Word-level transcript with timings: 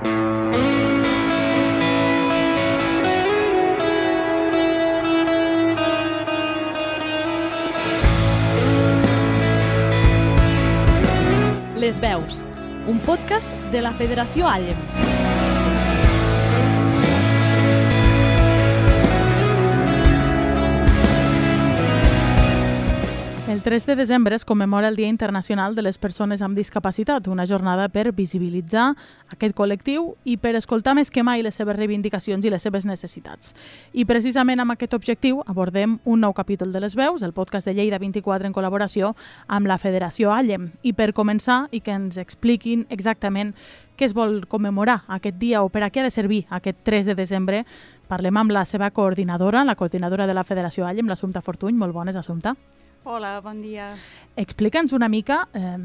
Les 0.00 0.08
veus, 12.00 12.44
un 12.86 12.98
podcast 13.04 13.54
de 13.72 13.82
la 13.82 13.92
Federació 13.92 14.48
Allem. 14.48 15.09
El 23.50 23.64
3 23.64 23.84
de 23.84 23.96
desembre 23.96 24.36
es 24.36 24.44
commemora 24.44 24.86
el 24.86 24.94
Dia 24.94 25.08
Internacional 25.08 25.74
de 25.74 25.82
les 25.82 25.98
Persones 25.98 26.40
amb 26.40 26.56
Discapacitat, 26.56 27.26
una 27.26 27.48
jornada 27.50 27.88
per 27.90 28.12
visibilitzar 28.14 28.92
aquest 29.34 29.56
col·lectiu 29.58 30.12
i 30.22 30.36
per 30.38 30.52
escoltar 30.54 30.94
més 30.94 31.10
que 31.10 31.24
mai 31.26 31.42
les 31.42 31.58
seves 31.58 31.74
reivindicacions 31.74 32.46
i 32.46 32.52
les 32.54 32.62
seves 32.62 32.86
necessitats. 32.86 33.56
I 33.90 34.04
precisament 34.06 34.62
amb 34.62 34.76
aquest 34.76 34.94
objectiu 34.94 35.42
abordem 35.50 35.98
un 36.04 36.22
nou 36.22 36.30
capítol 36.32 36.70
de 36.70 36.78
Les 36.78 36.94
Veus, 36.94 37.26
el 37.26 37.34
podcast 37.34 37.66
de 37.66 37.74
Lleida 37.74 37.98
24 37.98 38.46
en 38.46 38.54
col·laboració 38.54 39.16
amb 39.48 39.66
la 39.66 39.82
Federació 39.82 40.30
Allem. 40.30 40.70
I 40.86 40.92
per 40.94 41.10
començar 41.10 41.64
i 41.74 41.82
que 41.82 41.90
ens 41.90 42.22
expliquin 42.22 42.86
exactament 42.88 43.56
què 43.98 44.06
es 44.06 44.14
vol 44.14 44.44
commemorar 44.46 45.00
aquest 45.08 45.42
dia 45.42 45.64
o 45.64 45.74
per 45.74 45.82
a 45.82 45.90
què 45.90 46.04
ha 46.04 46.06
de 46.06 46.14
servir 46.14 46.44
aquest 46.50 46.84
3 46.86 47.10
de 47.10 47.18
desembre, 47.18 47.64
parlem 48.06 48.36
amb 48.44 48.54
la 48.54 48.62
seva 48.62 48.92
coordinadora, 48.94 49.66
la 49.66 49.74
coordinadora 49.74 50.30
de 50.30 50.38
la 50.38 50.46
Federació 50.46 50.86
Allem, 50.86 51.10
l'Assumpta 51.10 51.42
Fortuny. 51.42 51.74
Molt 51.74 51.98
bones, 51.98 52.14
Assumpta. 52.14 52.54
Hola, 53.02 53.40
bon 53.40 53.62
dia. 53.62 53.94
Explica'ns 54.36 54.92
una 54.92 55.08
mica 55.08 55.46
eh, 55.56 55.76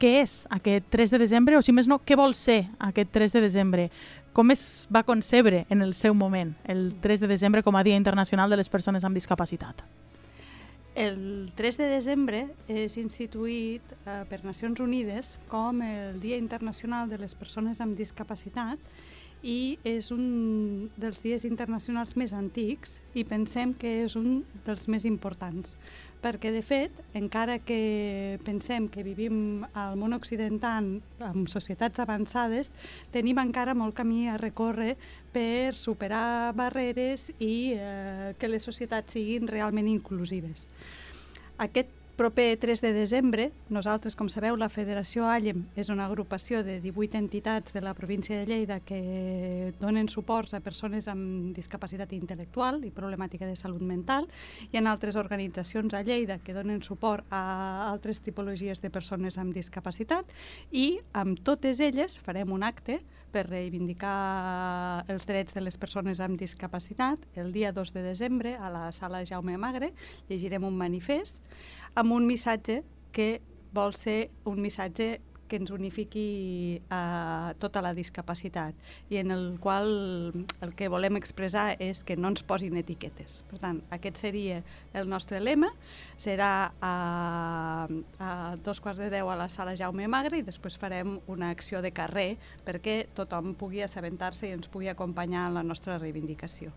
què 0.00 0.12
és 0.22 0.38
aquest 0.48 0.86
3 0.88 1.12
de 1.12 1.18
desembre 1.20 1.58
o, 1.58 1.60
si 1.60 1.72
més 1.76 1.88
no, 1.88 1.98
què 2.00 2.16
vol 2.16 2.32
ser 2.32 2.62
aquest 2.80 3.12
3 3.12 3.34
de 3.36 3.42
desembre? 3.44 3.90
Com 4.32 4.52
es 4.54 4.86
va 4.92 5.04
concebre 5.04 5.66
en 5.68 5.84
el 5.84 5.92
seu 5.92 6.16
moment 6.16 6.54
el 6.64 6.94
3 7.04 7.20
de 7.24 7.28
desembre 7.28 7.62
com 7.64 7.76
a 7.76 7.84
Dia 7.84 7.96
Internacional 8.00 8.48
de 8.48 8.56
les 8.56 8.72
Persones 8.72 9.04
amb 9.04 9.16
Discapacitat? 9.16 9.84
El 10.96 11.52
3 11.60 11.76
de 11.76 11.90
desembre 11.92 12.46
és 12.72 12.96
instituït 12.96 13.92
eh, 14.06 14.22
per 14.24 14.40
Nacions 14.48 14.80
Unides 14.80 15.34
com 15.52 15.84
el 15.84 16.22
Dia 16.24 16.40
Internacional 16.40 17.12
de 17.12 17.20
les 17.20 17.36
Persones 17.36 17.84
amb 17.84 18.00
Discapacitat 18.00 18.80
i 19.44 19.76
és 19.84 20.08
un 20.10 20.88
dels 20.96 21.20
dies 21.20 21.44
internacionals 21.44 22.16
més 22.16 22.32
antics 22.32 22.96
i 23.14 23.26
pensem 23.28 23.74
que 23.76 23.92
és 24.06 24.16
un 24.16 24.40
dels 24.64 24.88
més 24.88 25.04
importants 25.04 25.76
perquè 26.26 26.50
de 26.50 26.62
fet, 26.66 26.94
encara 27.14 27.60
que 27.62 28.38
pensem 28.42 28.88
que 28.90 29.04
vivim 29.06 29.62
al 29.78 29.94
món 30.00 30.16
occidental 30.16 30.88
amb 31.22 31.50
societats 31.52 32.02
avançades, 32.02 32.72
tenim 33.14 33.38
encara 33.38 33.76
molt 33.78 33.94
camí 33.94 34.26
a 34.26 34.38
recórrer 34.40 34.96
per 35.34 35.76
superar 35.78 36.50
barreres 36.58 37.28
i 37.38 37.76
eh, 37.76 38.32
que 38.40 38.50
les 38.50 38.66
societats 38.66 39.14
siguin 39.14 39.46
realment 39.46 39.86
inclusives. 39.92 40.66
Aquest 41.62 41.94
proper 42.16 42.56
3 42.58 42.80
de 42.80 42.92
desembre, 42.94 43.52
nosaltres, 43.68 44.16
com 44.16 44.30
sabeu, 44.32 44.56
la 44.56 44.70
Federació 44.72 45.26
Allem 45.28 45.66
és 45.76 45.90
una 45.92 46.06
agrupació 46.08 46.62
de 46.64 46.78
18 46.80 47.18
entitats 47.20 47.74
de 47.76 47.82
la 47.84 47.92
província 47.94 48.38
de 48.38 48.46
Lleida 48.48 48.80
que 48.80 49.74
donen 49.80 50.08
suports 50.08 50.56
a 50.56 50.62
persones 50.64 51.10
amb 51.12 51.52
discapacitat 51.54 52.14
intel·lectual 52.16 52.80
i 52.88 52.92
problemàtica 52.94 53.44
de 53.44 53.56
salut 53.60 53.84
mental. 53.84 54.30
Hi 54.72 54.80
ha 54.80 54.84
altres 54.88 55.20
organitzacions 55.20 55.92
a 55.92 56.00
Lleida 56.02 56.38
que 56.40 56.56
donen 56.56 56.80
suport 56.82 57.28
a 57.28 57.90
altres 57.90 58.24
tipologies 58.24 58.80
de 58.80 58.90
persones 58.90 59.36
amb 59.36 59.52
discapacitat 59.52 60.24
i 60.72 60.96
amb 61.12 61.44
totes 61.44 61.84
elles 61.84 62.16
farem 62.24 62.56
un 62.56 62.64
acte 62.64 63.02
per 63.36 63.44
reivindicar 63.50 65.04
els 65.12 65.28
drets 65.28 65.52
de 65.52 65.60
les 65.60 65.76
persones 65.76 66.22
amb 66.24 66.40
discapacitat. 66.40 67.20
El 67.36 67.52
dia 67.52 67.72
2 67.76 67.92
de 67.92 68.04
desembre, 68.06 68.56
a 68.56 68.70
la 68.72 68.88
sala 68.96 69.24
Jaume 69.28 69.58
Magre, 69.60 69.92
llegirem 70.30 70.64
un 70.64 70.78
manifest 70.78 71.42
amb 71.96 72.12
un 72.12 72.26
missatge 72.28 72.82
que 73.16 73.28
vol 73.72 73.94
ser 73.96 74.28
un 74.44 74.60
missatge 74.60 75.16
que 75.48 75.58
ens 75.60 75.70
unifiqui 75.74 76.80
a 76.90 77.54
tota 77.62 77.82
la 77.84 77.92
discapacitat 77.96 78.74
i 79.10 79.20
en 79.20 79.30
el 79.34 79.58
qual 79.62 79.88
el 80.60 80.74
que 80.76 80.88
volem 80.92 81.18
expressar 81.18 81.76
és 81.82 82.02
que 82.06 82.16
no 82.16 82.30
ens 82.32 82.44
posin 82.46 82.76
etiquetes. 82.78 83.42
Per 83.50 83.60
tant, 83.62 83.80
aquest 83.94 84.20
seria 84.20 84.62
el 84.96 85.08
nostre 85.10 85.40
lema, 85.40 85.70
serà 86.18 86.72
a, 86.80 86.92
a 88.18 88.30
dos 88.64 88.80
quarts 88.80 89.00
de 89.02 89.10
deu 89.12 89.30
a 89.30 89.36
la 89.38 89.48
sala 89.52 89.76
Jaume 89.76 90.08
Magre 90.08 90.40
i 90.40 90.46
després 90.46 90.78
farem 90.80 91.18
una 91.30 91.50
acció 91.54 91.82
de 91.84 91.92
carrer 91.94 92.36
perquè 92.66 93.06
tothom 93.16 93.54
pugui 93.58 93.82
assabentar-se 93.84 94.48
i 94.48 94.54
ens 94.56 94.70
pugui 94.72 94.90
acompanyar 94.92 95.46
en 95.50 95.60
la 95.60 95.66
nostra 95.66 95.98
reivindicació. 95.98 96.72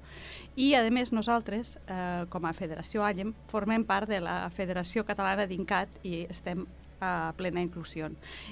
I, 0.56 0.74
a 0.76 0.84
més, 0.92 1.14
nosaltres, 1.16 1.78
eh, 1.88 2.26
com 2.30 2.46
a 2.46 2.54
Federació 2.54 3.06
Allem, 3.06 3.34
formem 3.50 3.86
part 3.88 4.10
de 4.10 4.20
la 4.24 4.42
Federació 4.54 5.06
Catalana 5.08 5.48
d'INCAT 5.50 6.02
i 6.04 6.26
estem 6.30 6.66
a 7.02 7.34
plena 7.38 7.62
inclusió. 7.64 8.10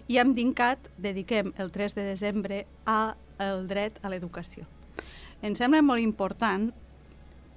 I 0.08 0.20
amb 0.22 0.36
DINCAT 0.36 0.92
dediquem 0.98 1.54
el 1.58 1.72
3 1.72 1.96
de 1.98 2.06
desembre 2.08 2.66
a 2.86 3.16
el 3.44 3.68
dret 3.68 4.00
a 4.04 4.10
l'educació. 4.10 4.66
Ens 5.42 5.60
sembla 5.62 5.84
molt 5.86 6.02
important 6.02 6.72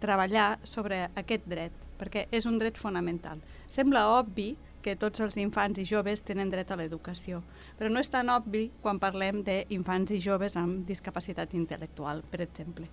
treballar 0.00 0.58
sobre 0.64 1.06
aquest 1.16 1.46
dret, 1.48 1.72
perquè 2.00 2.26
és 2.32 2.46
un 2.48 2.58
dret 2.60 2.76
fonamental. 2.80 3.40
Sembla 3.68 4.08
obvi 4.18 4.54
que 4.82 4.96
tots 4.96 5.20
els 5.20 5.36
infants 5.40 5.78
i 5.80 5.84
joves 5.88 6.22
tenen 6.24 6.50
dret 6.52 6.70
a 6.70 6.76
l'educació, 6.78 7.42
però 7.78 7.90
no 7.92 8.00
és 8.00 8.10
tan 8.12 8.30
obvi 8.32 8.68
quan 8.82 9.00
parlem 9.02 9.42
d'infants 9.46 10.12
i 10.16 10.20
joves 10.24 10.56
amb 10.56 10.86
discapacitat 10.88 11.52
intel·lectual, 11.56 12.22
per 12.30 12.40
exemple. 12.44 12.88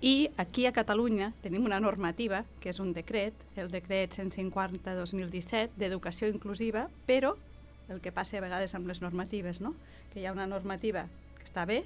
I 0.00 0.28
aquí 0.36 0.66
a 0.66 0.74
Catalunya 0.76 1.32
tenim 1.42 1.64
una 1.64 1.80
normativa, 1.80 2.44
que 2.60 2.72
és 2.72 2.80
un 2.84 2.92
decret, 2.96 3.34
el 3.56 3.72
decret 3.72 4.16
150-2017 4.18 5.78
d'educació 5.80 6.28
inclusiva, 6.32 6.88
però 7.06 7.34
el 7.88 8.02
que 8.04 8.12
passa 8.12 8.38
a 8.38 8.44
vegades 8.44 8.74
amb 8.76 8.88
les 8.88 9.00
normatives, 9.00 9.62
no? 9.64 9.74
que 10.12 10.20
hi 10.20 10.26
ha 10.28 10.34
una 10.36 10.46
normativa 10.46 11.06
que 11.38 11.48
està 11.48 11.64
bé, 11.64 11.82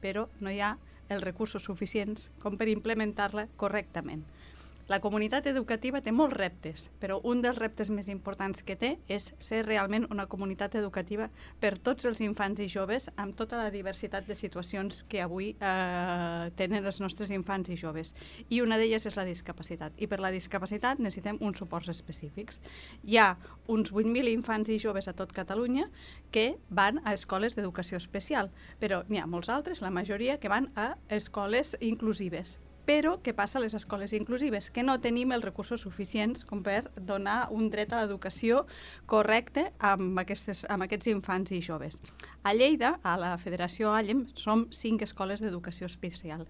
però 0.00 0.26
no 0.40 0.50
hi 0.50 0.60
ha 0.64 0.76
els 1.12 1.24
recursos 1.24 1.64
suficients 1.68 2.30
com 2.40 2.56
per 2.56 2.70
implementar-la 2.72 3.46
correctament. 3.60 4.24
La 4.90 4.98
comunitat 4.98 5.46
educativa 5.46 6.00
té 6.02 6.10
molts 6.10 6.34
reptes, 6.34 6.88
però 6.98 7.20
un 7.30 7.38
dels 7.42 7.58
reptes 7.58 7.86
més 7.94 8.08
importants 8.10 8.64
que 8.66 8.74
té 8.74 8.88
és 9.06 9.28
ser 9.38 9.60
realment 9.62 10.08
una 10.10 10.24
comunitat 10.26 10.74
educativa 10.80 11.28
per 11.62 11.76
tots 11.78 12.08
els 12.10 12.18
infants 12.24 12.58
i 12.64 12.66
joves 12.72 13.06
amb 13.14 13.36
tota 13.38 13.60
la 13.60 13.70
diversitat 13.70 14.26
de 14.26 14.34
situacions 14.34 15.04
que 15.06 15.20
avui 15.22 15.52
eh, 15.54 16.50
tenen 16.58 16.82
els 16.82 16.98
nostres 17.04 17.30
infants 17.30 17.70
i 17.70 17.76
joves. 17.78 18.10
I 18.50 18.58
una 18.64 18.80
d'elles 18.80 19.06
és 19.06 19.18
la 19.20 19.26
discapacitat. 19.28 19.94
I 20.02 20.10
per 20.10 20.18
la 20.18 20.32
discapacitat 20.34 20.98
necessitem 20.98 21.38
uns 21.38 21.62
suports 21.62 21.92
específics. 21.94 22.58
Hi 23.06 23.20
ha 23.22 23.28
uns 23.70 23.94
8.000 23.94 24.34
infants 24.34 24.74
i 24.74 24.80
joves 24.82 25.06
a 25.06 25.14
tot 25.14 25.30
Catalunya 25.32 25.86
que 26.34 26.56
van 26.70 26.98
a 27.04 27.14
escoles 27.14 27.54
d'educació 27.54 28.02
especial, 28.02 28.50
però 28.82 29.04
n'hi 29.06 29.22
ha 29.22 29.30
molts 29.30 29.48
altres, 29.48 29.78
la 29.80 29.94
majoria, 29.94 30.40
que 30.42 30.50
van 30.50 30.72
a 30.74 30.96
escoles 31.08 31.76
inclusives 31.78 32.58
però 32.86 33.16
què 33.22 33.34
passa 33.36 33.58
a 33.58 33.62
les 33.62 33.74
escoles 33.74 34.12
inclusives? 34.16 34.70
Que 34.70 34.82
no 34.82 34.98
tenim 35.00 35.32
els 35.32 35.44
recursos 35.44 35.84
suficients 35.84 36.44
com 36.48 36.62
per 36.66 36.90
donar 36.96 37.48
un 37.54 37.68
dret 37.70 37.92
a 37.92 38.02
l'educació 38.02 38.64
correcte 39.06 39.68
amb, 39.78 40.18
aquestes, 40.22 40.64
amb 40.70 40.86
aquests 40.86 41.12
infants 41.12 41.52
i 41.54 41.60
joves. 41.62 42.00
A 42.42 42.54
Lleida, 42.54 42.96
a 43.02 43.16
la 43.20 43.36
Federació 43.38 43.92
Allem, 43.94 44.26
som 44.34 44.66
cinc 44.74 45.06
escoles 45.06 45.42
d'educació 45.44 45.86
especial 45.86 46.46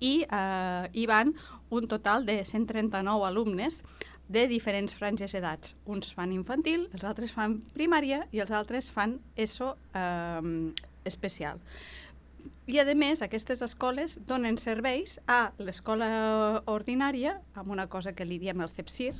i 0.00 0.26
eh, 0.26 0.88
hi 0.92 1.06
van 1.08 1.32
un 1.70 1.88
total 1.88 2.26
de 2.26 2.42
139 2.44 3.26
alumnes 3.26 3.82
de 4.28 4.46
diferents 4.50 4.94
franges 4.98 5.32
d'edats. 5.32 5.76
Uns 5.86 6.10
fan 6.14 6.32
infantil, 6.34 6.88
els 6.92 7.06
altres 7.06 7.32
fan 7.32 7.60
primària 7.76 8.24
i 8.34 8.42
els 8.42 8.50
altres 8.50 8.90
fan 8.90 9.20
ESO 9.36 9.76
eh, 9.94 10.72
especial. 11.06 11.62
I, 12.66 12.80
a 12.82 12.84
més, 12.98 13.20
aquestes 13.22 13.60
escoles 13.62 14.16
donen 14.26 14.56
serveis 14.58 15.20
a 15.30 15.52
l'escola 15.62 16.06
ordinària, 16.66 17.36
amb 17.54 17.70
una 17.70 17.84
cosa 17.86 18.10
que 18.10 18.24
li 18.26 18.40
diem 18.42 18.58
el 18.58 18.72
CEPSIR, 18.72 19.12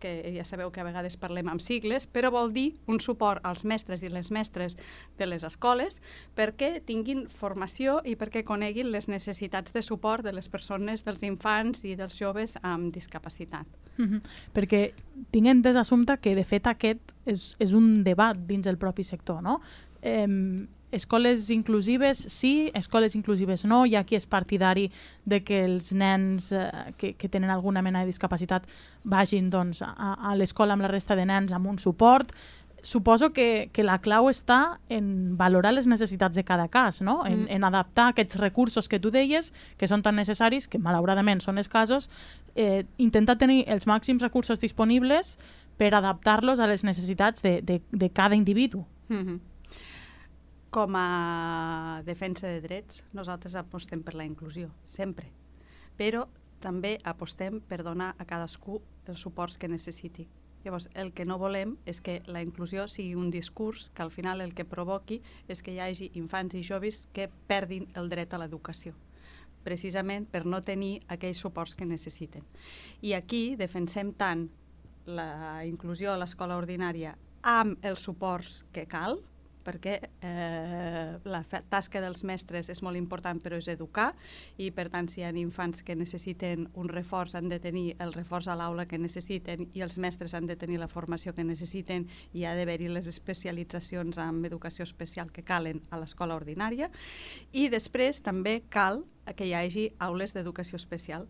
que 0.00 0.10
ja 0.34 0.44
sabeu 0.44 0.68
que 0.68 0.82
a 0.82 0.84
vegades 0.84 1.16
parlem 1.16 1.48
amb 1.48 1.62
sigles, 1.64 2.04
però 2.04 2.28
vol 2.34 2.50
dir 2.52 2.74
un 2.92 3.00
suport 3.00 3.40
als 3.48 3.64
mestres 3.64 4.04
i 4.04 4.10
les 4.12 4.28
mestres 4.30 4.76
de 5.16 5.28
les 5.28 5.46
escoles 5.48 5.96
perquè 6.36 6.82
tinguin 6.84 7.22
formació 7.32 8.02
i 8.04 8.18
perquè 8.20 8.42
coneguin 8.44 8.90
les 8.92 9.08
necessitats 9.08 9.72
de 9.72 9.80
suport 9.80 10.24
de 10.24 10.34
les 10.36 10.50
persones, 10.52 11.04
dels 11.04 11.24
infants 11.24 11.86
i 11.88 11.94
dels 11.96 12.18
joves 12.20 12.58
amb 12.60 12.92
discapacitat. 12.92 13.64
Mm 13.96 14.04
-hmm. 14.04 14.20
Perquè 14.52 14.92
tinc 15.30 15.46
entès, 15.46 15.76
Assumpta, 15.76 16.18
que 16.18 16.34
de 16.34 16.44
fet 16.44 16.66
aquest 16.66 17.12
és, 17.24 17.56
és 17.58 17.72
un 17.72 18.04
debat 18.04 18.36
dins 18.36 18.66
el 18.66 18.76
propi 18.76 19.04
sector, 19.04 19.42
no? 19.42 19.60
Eh, 20.02 20.26
escoles 20.90 21.50
inclusives 21.50 22.18
sí, 22.18 22.70
escoles 22.74 23.14
inclusives 23.14 23.64
no, 23.64 23.84
hi 23.86 23.96
ha 23.96 24.04
qui 24.04 24.16
és 24.16 24.26
partidari 24.26 24.90
de 25.24 25.42
que 25.44 25.64
els 25.64 25.92
nens 25.92 26.52
eh, 26.52 26.68
que, 26.98 27.14
que 27.14 27.28
tenen 27.28 27.50
alguna 27.50 27.82
mena 27.82 28.00
de 28.00 28.06
discapacitat 28.06 28.66
vagin 29.04 29.50
doncs, 29.50 29.82
a, 29.82 30.16
a 30.18 30.34
l'escola 30.36 30.74
amb 30.74 30.82
la 30.82 30.88
resta 30.88 31.16
de 31.16 31.26
nens 31.26 31.52
amb 31.52 31.66
un 31.66 31.78
suport. 31.78 32.32
suposo 32.82 33.34
que, 33.34 33.68
que 33.74 33.82
la 33.84 33.98
clau 34.00 34.30
està 34.30 34.80
en 34.88 35.36
valorar 35.36 35.74
les 35.74 35.86
necessitats 35.86 36.34
de 36.34 36.44
cada 36.44 36.68
cas, 36.68 37.02
no? 37.02 37.26
en, 37.26 37.42
Mm. 37.42 37.46
en 37.50 37.64
adaptar 37.64 38.06
aquests 38.08 38.38
recursos 38.40 38.88
que 38.88 38.98
tu 38.98 39.10
deies, 39.10 39.52
que 39.76 39.86
són 39.86 40.00
tan 40.02 40.16
necessaris, 40.16 40.66
que 40.66 40.78
malauradament 40.78 41.42
són 41.44 41.58
escassos, 41.58 42.08
eh, 42.56 42.86
intentar 42.96 43.36
tenir 43.36 43.64
els 43.68 43.84
màxims 43.86 44.22
recursos 44.22 44.60
disponibles 44.60 45.38
per 45.76 45.92
adaptar-los 45.94 46.58
a 46.58 46.66
les 46.66 46.82
necessitats 46.82 47.42
de, 47.42 47.60
de, 47.60 47.82
de 47.92 48.08
cada 48.10 48.34
individu. 48.34 48.86
Mhm. 49.08 49.40
Com 50.70 50.94
a 50.94 52.02
defensa 52.06 52.46
de 52.46 52.60
drets, 52.62 53.04
nosaltres 53.12 53.56
apostem 53.58 54.04
per 54.06 54.14
la 54.14 54.26
inclusió, 54.28 54.68
sempre. 54.86 55.32
Però 55.98 56.28
també 56.62 56.98
apostem 57.02 57.58
per 57.60 57.82
donar 57.82 58.12
a 58.18 58.26
cadascú 58.28 58.78
els 59.10 59.20
suports 59.20 59.58
que 59.58 59.68
necessiti. 59.68 60.28
Llavors, 60.62 60.86
el 60.94 61.10
que 61.16 61.24
no 61.24 61.40
volem 61.40 61.74
és 61.90 61.98
que 62.04 62.20
la 62.28 62.42
inclusió 62.44 62.86
sigui 62.86 63.16
un 63.18 63.32
discurs 63.34 63.88
que 63.94 64.04
al 64.04 64.12
final 64.14 64.44
el 64.44 64.54
que 64.54 64.68
provoqui 64.68 65.22
és 65.48 65.62
que 65.64 65.72
hi 65.74 65.80
hagi 65.80 66.10
infants 66.20 66.54
i 66.54 66.62
joves 66.62 67.06
que 67.16 67.30
perdin 67.48 67.88
el 67.96 68.12
dret 68.12 68.34
a 68.34 68.38
l'educació 68.38 68.94
precisament 69.64 70.24
per 70.24 70.46
no 70.46 70.62
tenir 70.64 71.00
aquells 71.12 71.40
suports 71.42 71.74
que 71.76 71.84
necessiten. 71.84 72.44
I 73.04 73.12
aquí 73.12 73.56
defensem 73.60 74.14
tant 74.16 74.46
la 75.04 75.64
inclusió 75.68 76.12
a 76.12 76.20
l'escola 76.20 76.56
ordinària 76.56 77.16
amb 77.42 77.84
els 77.84 78.00
suports 78.04 78.62
que 78.72 78.86
cal, 78.88 79.20
perquè 79.64 79.96
eh, 80.22 81.18
la 81.24 81.42
tasca 81.44 82.00
dels 82.02 82.24
mestres 82.24 82.70
és 82.72 82.82
molt 82.82 82.98
important, 82.98 83.40
però 83.42 83.58
és 83.60 83.68
educar, 83.72 84.10
i 84.58 84.70
per 84.74 84.88
tant, 84.92 85.08
si 85.10 85.20
hi 85.20 85.26
ha 85.28 85.32
infants 85.36 85.84
que 85.86 85.96
necessiten 85.96 86.68
un 86.74 86.90
reforç, 86.90 87.36
han 87.36 87.50
de 87.52 87.60
tenir 87.62 87.96
el 88.00 88.14
reforç 88.16 88.48
a 88.48 88.56
l'aula 88.58 88.86
que 88.90 88.98
necessiten 88.98 89.68
i 89.74 89.84
els 89.84 89.98
mestres 89.98 90.34
han 90.34 90.48
de 90.50 90.56
tenir 90.56 90.80
la 90.80 90.88
formació 90.88 91.34
que 91.36 91.44
necessiten 91.44 92.08
i 92.32 92.44
ha 92.44 92.56
d'haver-hi 92.56 92.90
les 92.90 93.08
especialitzacions 93.10 94.18
en 94.18 94.44
educació 94.44 94.84
especial 94.84 95.30
que 95.32 95.44
calen 95.44 95.82
a 95.90 96.00
l'escola 96.00 96.36
ordinària. 96.38 96.90
I 97.52 97.68
després 97.68 98.22
també 98.22 98.60
cal 98.68 99.04
que 99.36 99.46
hi 99.46 99.54
hagi 99.54 99.90
aules 99.98 100.34
d'educació 100.34 100.76
especial. 100.80 101.28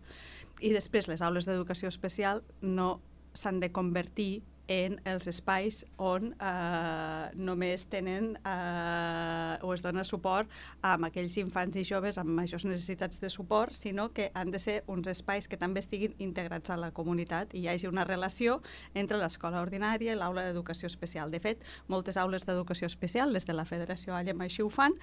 I 0.61 0.73
després 0.73 1.09
les 1.09 1.23
aules 1.23 1.47
d'educació 1.49 1.88
especial 1.88 2.43
no 2.61 3.00
s'han 3.35 3.61
de 3.61 3.71
convertir 3.73 4.43
en 4.70 5.00
els 5.11 5.26
espais 5.26 5.81
on 5.99 6.31
eh, 6.31 7.25
només 7.34 7.88
tenen 7.90 8.37
eh, 8.38 9.58
o 9.67 9.72
es 9.75 9.82
dona 9.82 10.05
suport 10.06 10.50
a 10.87 10.94
aquells 11.08 11.37
infants 11.43 11.75
i 11.81 11.82
joves 11.88 12.20
amb 12.22 12.31
majors 12.38 12.64
necessitats 12.69 13.19
de 13.19 13.32
suport, 13.34 13.75
sinó 13.75 14.12
que 14.14 14.31
han 14.32 14.55
de 14.55 14.61
ser 14.62 14.76
uns 14.87 15.11
espais 15.11 15.50
que 15.50 15.58
també 15.58 15.82
estiguin 15.82 16.14
integrats 16.22 16.70
a 16.70 16.78
la 16.78 16.93
comunitat 16.94 17.50
i 17.55 17.64
hi 17.64 17.69
hagi 17.72 17.90
una 17.90 18.06
relació 18.06 18.61
entre 18.94 19.19
l'escola 19.19 19.58
ordinària 19.64 20.14
i 20.14 20.20
l'aula 20.20 20.46
d'educació 20.46 20.87
especial. 20.87 21.34
De 21.34 21.43
fet, 21.43 21.67
moltes 21.88 22.17
aules 22.17 22.46
d'educació 22.46 22.87
especial, 22.87 23.34
les 23.34 23.50
de 23.50 23.58
la 23.58 23.67
Federació 23.67 24.14
Allem 24.14 24.46
així 24.46 24.62
ho 24.62 24.70
fan, 24.70 24.94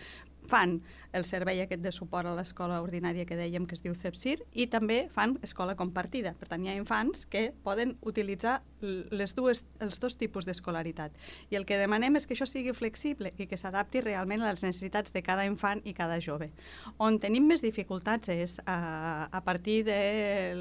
fan 0.48 0.80
el 1.12 1.25
servei 1.28 1.60
aquest 1.62 1.84
de 1.84 1.92
suport 1.92 2.30
a 2.30 2.36
l'escola 2.38 2.80
ordinària 2.81 3.28
que 3.28 3.36
dèiem 3.36 3.68
que 3.68 3.75
es 3.75 3.84
diu 3.84 3.96
CEPSIR 3.96 4.46
i 4.56 4.68
també 4.72 5.08
fan 5.12 5.36
escola 5.44 5.75
compartida. 5.75 6.34
Per 6.40 6.48
tant, 6.48 6.64
hi 6.64 6.72
ha 6.72 6.80
infants 6.80 7.25
que 7.28 7.50
poden 7.68 7.98
utilitzar 8.02 8.62
les 8.80 9.34
dues, 9.36 9.56
els 9.83 10.00
dos 10.01 10.18
tipus 10.18 10.48
d'escolaritat. 10.48 11.13
I 11.51 11.59
el 11.59 11.65
que 11.69 11.77
demanem 11.80 12.18
és 12.19 12.27
que 12.27 12.36
això 12.36 12.48
sigui 12.50 12.74
flexible 12.77 13.33
i 13.38 13.48
que 13.50 13.59
s'adapti 13.59 14.01
realment 14.01 14.44
a 14.44 14.51
les 14.51 14.63
necessitats 14.65 15.13
de 15.13 15.24
cada 15.25 15.45
infant 15.48 15.83
i 15.86 15.94
cada 15.98 16.19
jove. 16.24 16.50
On 16.98 17.19
tenim 17.21 17.48
més 17.48 17.63
dificultats 17.65 18.30
és 18.33 18.57
a, 18.65 19.27
a 19.31 19.42
partir 19.45 19.83
de 19.88 20.00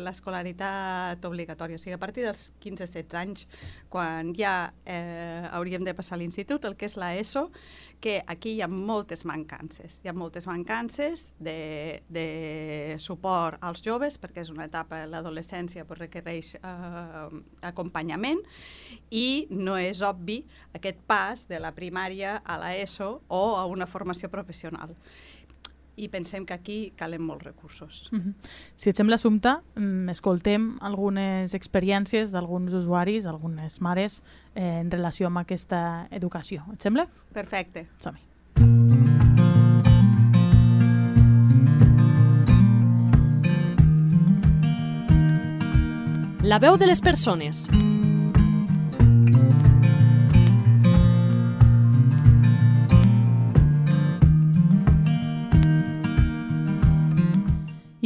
l'escolaritat 0.07 1.25
obligatòria, 1.25 1.81
o 1.81 1.83
sigui, 1.83 1.97
a 1.97 2.03
partir 2.03 2.27
dels 2.27 2.51
15-16 2.65 3.19
anys, 3.21 3.47
quan 3.93 4.35
ja 4.37 4.73
eh, 4.85 5.49
hauríem 5.53 5.85
de 5.87 5.97
passar 5.97 6.17
a 6.17 6.23
l'institut, 6.23 6.65
el 6.65 6.77
que 6.77 6.89
és 6.91 6.97
la 7.01 7.15
ESO, 7.17 7.49
que 8.01 8.23
aquí 8.27 8.53
hi 8.57 8.63
ha 8.63 8.69
moltes 8.69 9.25
mancances. 9.25 10.01
Hi 10.05 10.11
ha 10.11 10.15
moltes 10.17 10.47
mancances 10.47 11.31
de, 11.39 12.03
de 12.13 12.97
suport 13.03 13.63
als 13.65 13.83
joves, 13.85 14.19
perquè 14.21 14.45
és 14.45 14.53
una 14.53 14.67
etapa, 14.69 15.05
l'adolescència 15.09 15.87
pues, 15.89 16.03
requereix 16.05 16.55
eh, 16.61 17.41
acompanyament, 17.67 18.43
i 19.11 19.47
no 19.51 19.77
és 19.79 20.03
obvi 20.03 20.43
aquest 20.77 20.99
pas 21.07 21.47
de 21.49 21.61
la 21.63 21.73
primària 21.77 22.37
a 22.45 22.59
la 22.61 22.75
ESO 22.77 23.21
o 23.29 23.43
a 23.57 23.65
una 23.67 23.87
formació 23.87 24.31
professional. 24.33 24.95
I 25.97 26.11
pensem 26.13 26.45
que 26.45 26.53
aquí 26.53 26.93
calen 26.97 27.23
molts 27.25 27.45
recursos. 27.45 28.09
Mm 28.13 28.19
-hmm. 28.19 28.35
Si 28.77 28.91
et 28.91 28.97
sembla, 28.97 29.15
Assumpta, 29.15 29.63
mm, 29.77 30.09
escoltem 30.11 30.77
algunes 30.81 31.55
experiències 31.55 32.31
d'alguns 32.33 32.75
usuaris, 32.75 33.25
algunes 33.25 33.81
mares, 33.81 34.23
eh, 34.55 34.81
en 34.81 34.91
relació 34.91 35.27
amb 35.27 35.39
aquesta 35.39 36.07
educació. 36.11 36.65
Et 36.73 36.83
sembla? 36.83 37.09
Perfecte. 37.33 37.87
Som-hi. 37.99 38.21
La 46.47 46.61
veu 46.61 46.77
de 46.79 46.87
les 46.87 47.01
persones. 47.01 47.65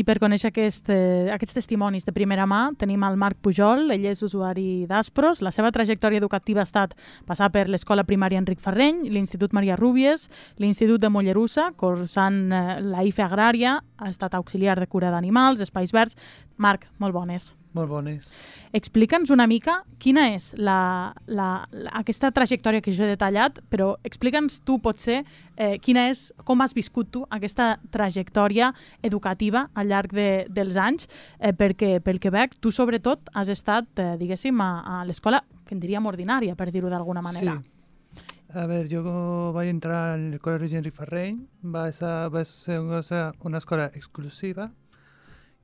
I 0.00 0.04
per 0.06 0.16
conèixer 0.16 0.48
aquest, 0.48 0.88
eh, 0.88 1.28
aquests 1.34 1.58
testimonis 1.58 2.06
de 2.06 2.12
primera 2.16 2.46
mà 2.48 2.60
tenim 2.80 3.02
el 3.04 3.18
Marc 3.20 3.36
Pujol, 3.44 3.90
ell 3.92 4.06
és 4.08 4.22
usuari 4.24 4.86
d'Aspros. 4.88 5.42
La 5.44 5.52
seva 5.52 5.68
trajectòria 5.74 6.22
educativa 6.22 6.62
ha 6.62 6.68
estat 6.68 6.94
passar 7.26 7.50
per 7.52 7.66
l'Escola 7.68 8.06
Primària 8.08 8.40
Enric 8.40 8.62
Ferreny, 8.64 9.10
l'Institut 9.10 9.52
Maria 9.52 9.76
Rúbies, 9.76 10.30
l'Institut 10.56 11.02
de 11.02 11.10
Mollerussa, 11.12 11.72
cursant 11.76 12.40
eh, 12.48 12.80
la 12.80 13.04
IFE 13.04 13.26
Agrària, 13.26 13.76
ha 13.98 14.08
estat 14.08 14.38
auxiliar 14.38 14.80
de 14.80 14.86
cura 14.86 15.10
d'animals, 15.10 15.60
espais 15.60 15.92
verds. 15.92 16.16
Marc, 16.56 16.88
molt 16.98 17.12
bones. 17.12 17.56
Molt 17.76 17.86
bones. 17.86 18.32
Explica'ns 18.74 19.30
una 19.30 19.46
mica 19.46 19.76
quina 20.02 20.24
és 20.34 20.48
la, 20.58 21.12
la, 21.30 21.50
la, 21.70 21.92
aquesta 22.00 22.32
trajectòria 22.34 22.82
que 22.82 22.90
jo 22.94 23.04
he 23.06 23.10
detallat, 23.12 23.60
però 23.70 23.92
explica'ns 24.06 24.58
tu, 24.66 24.80
potser, 24.82 25.20
eh, 25.54 25.76
quina 25.82 26.08
és, 26.10 26.24
com 26.46 26.64
has 26.64 26.74
viscut 26.74 27.12
tu 27.14 27.22
aquesta 27.30 27.76
trajectòria 27.94 28.72
educativa 29.06 29.68
al 29.74 29.90
llarg 29.92 30.14
de, 30.18 30.30
dels 30.50 30.78
anys, 30.80 31.06
eh, 31.38 31.54
perquè, 31.54 31.98
pel 32.02 32.18
que 32.18 32.34
veig, 32.34 32.58
tu 32.58 32.74
sobretot 32.74 33.30
has 33.38 33.52
estat, 33.54 33.92
eh, 34.02 34.16
diguéssim, 34.18 34.58
a, 34.64 34.72
a 34.82 35.04
l'escola, 35.06 35.44
que 35.66 35.78
en 35.78 35.84
diríem 35.84 36.10
ordinària, 36.10 36.58
per 36.58 36.72
dir-ho 36.74 36.90
d'alguna 36.90 37.22
manera. 37.22 37.60
Sí. 37.62 37.76
A 38.50 38.66
veure, 38.66 38.88
jo 38.90 39.04
vaig 39.54 39.68
entrar 39.70 40.16
al 40.16 40.40
Col·legi 40.42 40.74
Enric 40.74 40.96
Ferreny, 40.98 41.36
va 41.62 41.86
ser, 41.94 42.10
va 42.34 42.42
ser 42.42 43.28
una 43.46 43.62
escola 43.62 43.92
exclusiva, 43.94 44.72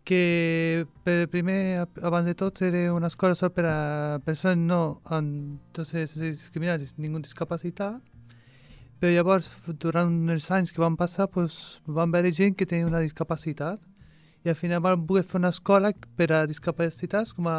que 0.06 0.86
per 1.02 1.26
primer, 1.28 1.80
ab- 1.82 1.98
abans 2.06 2.26
de 2.30 2.34
tot, 2.38 2.60
era 2.62 2.92
una 2.94 3.08
escola 3.10 3.34
sol 3.34 3.50
per 3.50 3.66
persones 4.24 4.62
no 4.62 5.00
amb 5.04 5.58
entonces, 5.66 6.14
discriminades, 6.20 6.94
ningú 6.96 7.18
discapacitat, 7.24 7.98
però 9.00 9.10
llavors, 9.12 9.50
durant 9.82 10.14
els 10.30 10.46
anys 10.54 10.70
que 10.72 10.80
van 10.80 10.94
passar, 10.96 11.26
pues, 11.28 11.80
van 11.84 12.14
veure 12.14 12.30
gent 12.32 12.54
que 12.56 12.64
tenia 12.70 12.86
una 12.86 13.02
discapacitat, 13.02 13.82
i 14.46 14.48
al 14.48 14.54
final 14.54 14.80
van 14.80 15.02
poder 15.10 15.24
fer 15.26 15.40
una 15.40 15.50
escola 15.50 15.90
per 16.16 16.30
a 16.32 16.44
discapacitats 16.46 17.34
com 17.34 17.48
a 17.50 17.58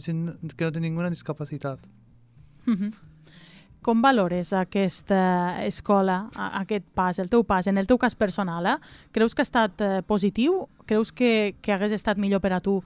gent 0.00 0.38
que 0.56 0.64
no 0.64 0.72
té 0.72 0.80
ninguna 0.80 1.10
discapacitat. 1.12 1.78
Mhm. 2.66 2.92
Com 3.82 3.98
valores 3.98 4.52
aquesta 4.54 5.58
escola, 5.66 6.28
aquest 6.38 6.84
pas, 6.94 7.18
el 7.18 7.26
teu 7.28 7.42
pas, 7.42 7.66
en 7.66 7.80
el 7.80 7.88
teu 7.90 7.98
cas 7.98 8.14
personal? 8.14 8.68
Eh? 8.70 8.76
Creus 9.10 9.34
que 9.34 9.42
ha 9.42 9.48
estat 9.48 9.80
eh, 9.82 10.02
positiu? 10.06 10.68
Creus 10.86 11.10
que, 11.10 11.56
que 11.58 11.72
hagués 11.74 11.90
estat 11.90 12.20
millor 12.22 12.38
per 12.38 12.52
a 12.54 12.60
tu 12.62 12.76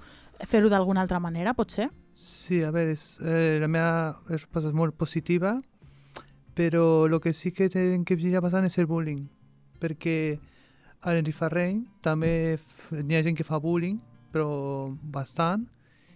fer-ho 0.48 0.70
d'alguna 0.72 1.02
altra 1.04 1.20
manera, 1.20 1.52
potser? 1.52 1.90
Sí, 2.16 2.62
a 2.64 2.70
veure, 2.72 2.94
és, 2.96 3.18
eh, 3.20 3.58
la 3.60 3.68
meva 3.68 4.16
resposta 4.30 4.70
és 4.70 4.76
molt 4.76 4.96
positiva, 4.96 5.58
però 6.56 7.04
el 7.04 7.18
que 7.20 7.34
sí 7.36 7.52
que 7.52 7.68
tenim 7.68 8.06
que 8.08 8.16
vigilar 8.16 8.40
bastant 8.40 8.64
és 8.64 8.78
el 8.80 8.88
bullying, 8.88 9.26
perquè 9.82 10.16
a 11.04 11.12
l'Enric 11.12 11.36
Ferreny 11.36 11.82
també 12.00 12.56
n'hi 12.88 13.18
ha 13.18 13.20
gent 13.26 13.36
que 13.36 13.44
fa 13.44 13.60
bullying, 13.60 14.00
però 14.32 14.88
bastant, 15.12 15.68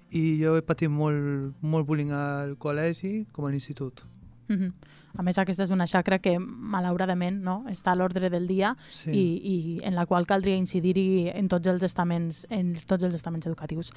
i 0.09 0.41
jo 0.41 0.57
he 0.57 0.65
patit 0.65 0.89
molt, 0.89 1.53
molt 1.61 1.85
bullying 1.85 2.17
al 2.17 2.57
col·legi 2.57 3.27
com 3.37 3.45
a 3.45 3.53
l'institut. 3.53 4.01
Mhm. 4.51 4.73
A 5.19 5.25
més, 5.27 5.39
aquesta 5.43 5.65
és 5.65 5.73
una 5.75 5.89
xacra 5.91 6.21
que, 6.23 6.37
malauradament, 6.39 7.41
no, 7.43 7.65
està 7.71 7.91
a 7.93 7.97
l'ordre 7.99 8.31
del 8.31 8.47
dia 8.47 8.77
Sí. 8.95 9.11
i, 9.11 9.25
i 9.43 9.81
en 9.83 9.97
la 9.97 10.07
qual 10.07 10.27
caldria 10.27 10.55
incidir-hi 10.55 11.33
en 11.35 11.49
tots 11.51 11.67
els 11.67 11.83
estaments 11.83 12.45
en 12.49 12.75
tots 12.87 13.03
els 13.05 13.17
estaments 13.19 13.47
educatius. 13.47 13.91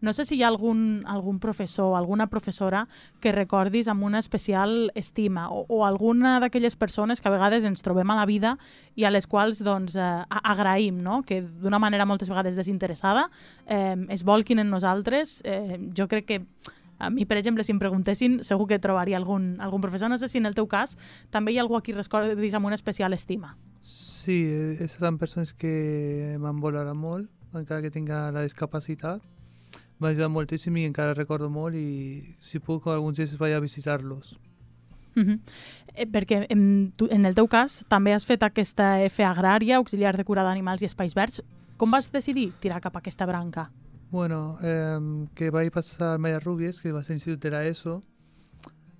No 0.00 0.12
sé 0.12 0.26
si 0.28 0.36
hi 0.36 0.42
ha 0.42 0.48
algun, 0.48 1.04
algun 1.06 1.38
professor 1.40 1.92
o 1.92 1.96
alguna 1.96 2.26
professora 2.28 2.86
que 3.20 3.32
recordis 3.32 3.88
amb 3.88 4.04
una 4.04 4.18
especial 4.18 4.92
estima 4.94 5.48
o, 5.50 5.64
o 5.68 5.86
alguna 5.86 6.38
d'aquelles 6.40 6.76
persones 6.76 7.22
que 7.22 7.28
a 7.28 7.32
vegades 7.32 7.64
ens 7.64 7.82
trobem 7.82 8.10
a 8.10 8.16
la 8.20 8.26
vida 8.26 8.58
i 8.94 9.04
a 9.04 9.10
les 9.10 9.26
quals 9.26 9.64
doncs, 9.64 9.96
eh, 9.96 10.24
agraïm 10.28 11.00
no? 11.02 11.22
que 11.22 11.40
d'una 11.42 11.78
manera 11.78 12.04
moltes 12.04 12.28
vegades 12.28 12.56
desinteressada 12.56 13.30
eh, 13.66 13.96
es 14.10 14.22
volquin 14.22 14.58
en 14.58 14.68
nosaltres. 14.68 15.40
Eh, 15.44 15.78
jo 15.96 16.08
crec 16.08 16.26
que 16.26 16.42
A 16.98 17.10
mi, 17.10 17.24
per 17.24 17.38
exemple, 17.38 17.62
si 17.64 17.72
em 17.72 17.78
preguntessin, 17.78 18.40
segur 18.42 18.66
que 18.66 18.80
trobaria 18.82 19.16
algun, 19.16 19.56
algun 19.62 19.80
professor. 19.80 20.10
No 20.10 20.18
sé 20.18 20.28
si 20.28 20.38
en 20.38 20.46
el 20.46 20.56
teu 20.58 20.66
cas 20.66 20.96
també 21.30 21.52
hi 21.52 21.58
ha 21.58 21.62
algú 21.62 21.78
a 21.78 21.82
qui 21.82 21.94
recordis 21.94 22.54
amb 22.58 22.66
una 22.66 22.74
especial 22.74 23.14
estima. 23.14 23.54
Sí, 23.82 24.42
eh, 24.50 24.88
són 24.90 25.18
persones 25.18 25.54
que 25.54 26.36
m'han 26.42 26.58
volat 26.60 26.90
molt, 26.94 27.30
encara 27.54 27.80
que 27.80 27.92
tinga 27.94 28.28
la 28.34 28.42
discapacitat. 28.42 29.22
M'ha 29.98 30.12
ajudat 30.12 30.30
moltíssim 30.30 30.76
i 30.78 30.86
encara 30.86 31.14
recordo 31.14 31.48
molt 31.50 31.74
i 31.78 32.36
si 32.40 32.60
puc 32.62 32.86
alguns 32.86 33.18
dies 33.18 33.38
vaig 33.38 33.54
a 33.54 33.62
visitar-los. 33.62 34.36
Uh 35.18 35.24
-huh. 35.24 35.40
eh, 35.94 36.06
perquè 36.06 36.46
en, 36.48 36.92
tu, 36.96 37.08
en 37.10 37.26
el 37.26 37.34
teu 37.34 37.48
cas 37.48 37.84
també 37.88 38.12
has 38.14 38.24
fet 38.26 38.42
aquesta 38.42 39.02
F 39.02 39.24
agrària, 39.24 39.76
auxiliar 39.76 40.16
de 40.16 40.24
cura 40.24 40.42
d'animals 40.42 40.82
i 40.82 40.84
espais 40.84 41.14
verds. 41.14 41.42
Com 41.76 41.90
vas 41.90 42.12
decidir 42.12 42.52
tirar 42.60 42.80
cap 42.80 42.94
a 42.96 42.98
aquesta 42.98 43.26
branca? 43.26 43.70
Bueno, 44.10 44.58
eh, 44.62 45.26
que 45.34 45.50
vaig 45.50 45.70
passar 45.70 46.14
al 46.14 46.18
Maya 46.18 46.40
Rubies, 46.40 46.80
que 46.80 46.92
va 46.92 47.02
ser 47.02 47.14
l'institut 47.14 47.42
de 47.42 47.52
l'ESO, 47.52 47.98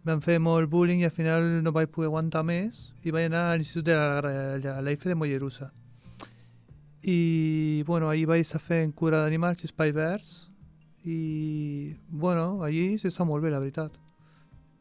vam 0.05 0.21
fer 0.25 0.39
molt 0.41 0.69
bullying 0.71 1.01
i 1.01 1.09
al 1.09 1.15
final 1.15 1.47
no 1.65 1.73
vaig 1.73 1.89
poder 1.93 2.11
aguantar 2.11 2.45
més 2.45 2.91
i 3.05 3.13
vaig 3.15 3.29
anar 3.29 3.47
a 3.49 3.55
l'institut 3.57 3.89
de 3.89 3.97
la, 3.97 4.81
l'EIF 4.85 5.07
de 5.09 5.17
Mollerussa. 5.17 5.71
I, 7.09 7.85
bueno, 7.87 8.11
allí 8.11 8.27
vaig 8.29 8.45
estar 8.45 8.61
fent 8.61 8.93
cura 8.93 9.23
d'animals 9.23 9.65
i 9.65 9.71
espais 9.71 9.95
verds 9.97 10.35
i, 11.05 11.95
bueno, 12.09 12.61
allí 12.67 12.99
s'està 13.01 13.25
molt 13.25 13.45
bé, 13.45 13.55
la 13.55 13.63
veritat 13.65 13.97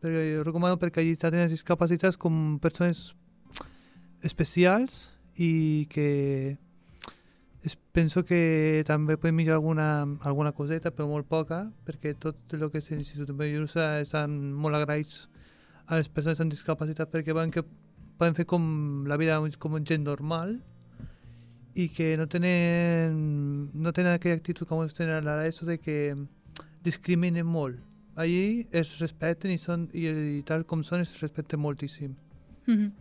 perquè 0.01 0.24
jo 0.36 0.43
recomano 0.46 0.77
perquè 0.77 1.01
allí 1.01 1.15
tenen 1.17 1.50
discapacitats 1.50 2.17
com 2.22 2.57
persones 2.62 3.15
especials 4.25 5.07
i 5.36 5.88
que 5.89 6.57
es, 7.68 7.76
penso 7.76 8.24
que 8.26 8.84
també 8.88 9.18
podem 9.20 9.38
millorar 9.38 9.60
alguna, 9.60 9.88
alguna 10.30 10.54
coseta, 10.56 10.92
però 10.96 11.08
molt 11.12 11.28
poca, 11.30 11.66
perquè 11.88 12.16
tot 12.20 12.56
el 12.58 12.68
que 12.72 12.82
és 12.82 12.90
l'Institut 12.92 13.34
Bellusa 13.38 13.90
estan 14.04 14.38
molt 14.54 14.80
agraïts 14.80 15.28
a 15.88 16.00
les 16.00 16.10
persones 16.12 16.42
amb 16.44 16.52
discapacitat 16.52 17.12
perquè 17.14 17.36
van 17.36 17.54
que 17.54 17.64
poden 18.18 18.36
fer 18.36 18.48
com 18.50 19.06
la 19.08 19.18
vida 19.20 19.38
com 19.60 19.78
gent 19.86 20.04
normal 20.04 20.58
i 21.78 21.88
que 21.94 22.16
no 22.18 22.26
tenen, 22.28 23.70
no 23.74 23.94
tenen 23.94 24.18
aquella 24.18 24.40
actitud 24.40 24.68
com 24.68 24.82
tenen 24.90 25.22
a 25.22 25.38
l'ESO 25.44 25.68
de 25.70 25.78
que 25.78 26.00
discriminen 26.84 27.46
molt 27.46 27.78
allí 28.18 28.68
es 28.72 28.98
respecten 29.00 29.54
i, 29.54 29.60
són, 29.62 29.86
i, 29.94 30.10
i 30.40 30.44
tal 30.48 30.66
com 30.68 30.82
són 30.84 31.06
es 31.06 31.14
respecten 31.22 31.62
moltíssim. 31.62 32.16
Mm 32.66 32.76
-hmm. 32.76 32.92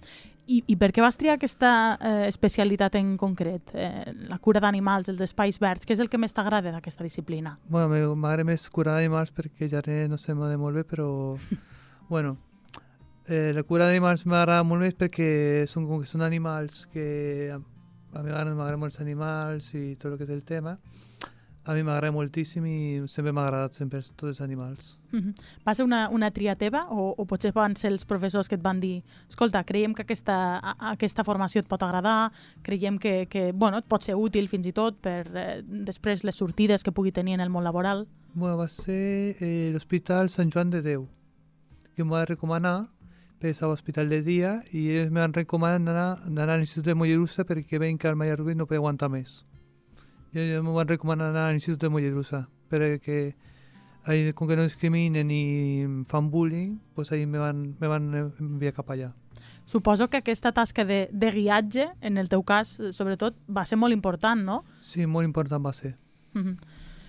I, 0.47 0.61
I 0.71 0.76
per 0.79 0.93
què 0.95 1.03
vas 1.03 1.19
triar 1.19 1.35
aquesta 1.37 1.71
eh, 1.99 2.26
especialitat 2.29 2.95
en 3.00 3.17
concret? 3.19 3.73
Eh, 3.75 4.12
la 4.31 4.38
cura 4.38 4.62
d'animals, 4.62 5.09
els 5.11 5.23
espais 5.26 5.59
verds, 5.59 5.87
què 5.87 5.97
és 5.97 6.03
el 6.03 6.11
que 6.11 6.21
més 6.23 6.35
t'agrada 6.37 6.71
d'aquesta 6.71 7.03
disciplina? 7.03 7.57
Bueno, 7.67 8.15
m'agrada 8.15 8.47
més 8.47 8.69
cura 8.71 8.95
d'animals 8.95 9.35
perquè 9.35 9.67
ja 9.73 9.83
no 10.09 10.19
sé 10.19 10.35
molt 10.35 10.75
bé, 10.76 10.85
però 10.85 11.09
bueno, 12.12 12.37
eh, 13.26 13.50
la 13.55 13.65
cura 13.65 13.88
d'animals 13.91 14.23
m'agrada 14.26 14.62
molt 14.62 14.87
més 14.87 14.95
perquè 14.95 15.67
són, 15.67 15.88
com 15.88 16.00
que 16.00 16.07
són 16.07 16.23
animals 16.23 16.87
que 16.93 17.50
a, 17.50 17.59
a 17.59 18.23
mi 18.23 18.31
m'agraden 18.31 18.79
molt 18.79 18.93
els 18.95 19.00
animals 19.03 19.75
i 19.75 19.97
tot 19.97 20.12
el 20.12 20.19
que 20.19 20.25
és 20.25 20.31
el 20.31 20.45
tema 20.47 20.79
a 21.67 21.75
mi 21.75 21.83
m'agrada 21.83 22.15
moltíssim 22.15 22.67
i 22.71 22.77
sempre 23.11 23.33
m'ha 23.35 23.43
agradat 23.49 23.75
sempre 23.75 23.99
tots 23.99 24.29
els 24.29 24.41
animals. 24.41 24.99
Mm 25.11 25.19
-hmm. 25.19 25.35
Va 25.67 25.75
ser 25.75 25.85
una, 25.85 26.09
una 26.09 26.31
tria 26.31 26.55
teva 26.55 26.87
o, 26.91 27.15
o 27.19 27.25
potser 27.27 27.53
van 27.53 27.75
ser 27.77 27.91
els 27.91 28.05
professors 28.05 28.49
que 28.49 28.55
et 28.55 28.63
van 28.63 28.81
dir 28.81 29.03
escolta, 29.29 29.65
creiem 29.65 29.93
que 29.95 30.03
aquesta, 30.03 30.61
a, 30.63 30.93
aquesta 30.93 31.25
formació 31.25 31.61
et 31.61 31.69
pot 31.69 31.83
agradar, 31.83 32.33
creiem 32.63 32.99
que, 32.99 33.27
que 33.27 33.53
bueno, 33.53 33.79
et 33.79 33.85
pot 33.85 34.03
ser 34.03 34.15
útil 34.15 34.49
fins 34.49 34.67
i 34.67 34.73
tot 34.73 34.95
per 35.01 35.27
eh, 35.35 35.63
després 35.67 36.23
les 36.25 36.37
sortides 36.37 36.83
que 36.83 36.93
pugui 36.93 37.13
tenir 37.13 37.35
en 37.35 37.41
el 37.41 37.51
món 37.51 37.65
laboral? 37.65 38.07
Bueno, 38.35 38.57
va 38.57 38.69
ser 38.69 39.37
eh, 39.41 39.71
l'Hospital 39.73 40.29
Sant 40.29 40.53
Joan 40.53 40.71
de 40.71 40.83
Déu, 40.83 41.09
que 41.95 42.03
em 42.03 42.13
va 42.13 42.25
recomanar 42.25 42.89
per 43.41 43.53
a 43.61 43.67
l'hospital 43.67 44.09
de 44.09 44.23
dia 44.23 44.63
i 44.73 44.89
ells 44.97 45.11
m'han 45.11 45.35
recomanat 45.35 45.83
d'anar 45.83 46.55
a 46.55 46.57
l'Institut 46.57 46.87
de 46.87 46.95
Mollerussa 46.95 47.45
perquè 47.45 47.79
veien 47.79 47.99
que 47.99 48.09
el 48.09 48.17
Maia 48.17 48.37
Rubí 48.37 48.55
no 48.55 48.67
podia 48.67 48.79
aguantar 48.79 49.11
més. 49.11 49.43
Jo, 50.37 50.62
m'ho 50.62 50.75
van 50.76 50.88
recomanar 50.88 51.31
anar 51.33 51.47
a 51.49 51.52
l'Institut 51.55 51.81
de 51.81 51.88
Mollerussa 51.88 52.43
perquè 52.69 53.21
ahí, 54.05 54.33
com 54.37 54.49
que 54.49 54.57
no 54.57 54.66
discriminen 54.66 55.31
i 55.33 55.87
fan 56.11 56.31
bullying, 56.31 56.76
pues 56.95 57.12
ahí 57.12 57.26
me 57.26 57.38
van, 57.38 57.75
me 57.81 57.88
van 57.88 58.11
enviar 58.14 58.75
cap 58.76 58.90
allà. 58.93 59.12
Suposo 59.66 60.09
que 60.09 60.21
aquesta 60.21 60.52
tasca 60.52 60.85
de, 60.85 61.09
de 61.11 61.31
guiatge, 61.33 61.88
en 62.00 62.19
el 62.19 62.28
teu 62.28 62.45
cas, 62.47 62.76
sobretot, 62.95 63.35
va 63.50 63.64
ser 63.66 63.78
molt 63.81 63.97
important, 63.97 64.45
no? 64.45 64.61
Sí, 64.78 65.07
molt 65.07 65.26
important 65.26 65.64
va 65.64 65.73
ser. 65.73 65.97
Mm 66.35 66.43
-hmm. 66.43 66.57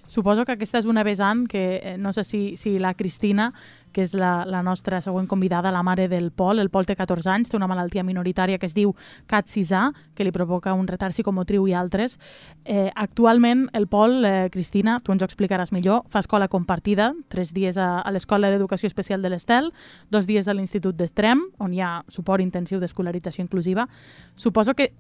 Suposo 0.07 0.45
que 0.45 0.53
aquesta 0.53 0.79
és 0.79 0.85
una 0.85 1.03
vessant 1.03 1.47
que 1.47 1.81
eh, 1.83 1.97
no 1.97 2.13
sé 2.13 2.23
si, 2.23 2.55
si 2.55 2.79
la 2.79 2.93
Cristina 2.93 3.53
que 3.93 4.03
és 4.05 4.13
la, 4.17 4.45
la 4.45 4.61
nostra 4.63 4.99
següent 5.01 5.27
convidada, 5.27 5.71
la 5.71 5.83
mare 5.83 6.07
del 6.07 6.31
Pol. 6.31 6.59
El 6.59 6.69
Pol 6.69 6.85
té 6.85 6.95
14 6.95 7.29
anys, 7.33 7.51
té 7.51 7.57
una 7.57 7.69
malaltia 7.69 8.03
minoritària 8.03 8.59
que 8.59 8.67
es 8.69 8.75
diu 8.77 8.93
CAT6A, 9.29 9.83
que 10.15 10.27
li 10.27 10.33
provoca 10.35 10.73
un 10.77 10.87
retard 10.87 11.15
psicomotriu 11.15 11.67
i 11.67 11.73
altres. 11.77 12.17
Eh, 12.65 12.91
actualment, 12.95 13.67
el 13.77 13.87
Pol, 13.87 14.23
eh, 14.25 14.49
Cristina, 14.53 14.99
tu 15.03 15.15
ens 15.15 15.23
ho 15.23 15.29
explicaràs 15.29 15.73
millor, 15.75 16.03
fa 16.13 16.21
escola 16.23 16.47
compartida, 16.47 17.13
tres 17.29 17.53
dies 17.53 17.77
a, 17.77 18.01
a 18.01 18.13
l'Escola 18.13 18.51
d'Educació 18.53 18.87
Especial 18.87 19.21
de 19.21 19.33
l'Estel, 19.33 19.71
dos 20.11 20.27
dies 20.27 20.47
a 20.47 20.55
l'Institut 20.55 20.95
d'Estrem, 20.97 21.43
on 21.59 21.73
hi 21.73 21.81
ha 21.81 22.01
suport 22.13 22.43
intensiu 22.43 22.79
d'escolarització 22.79 23.43
inclusiva. 23.45 23.87
Suposo 24.35 24.75
que 24.75 24.91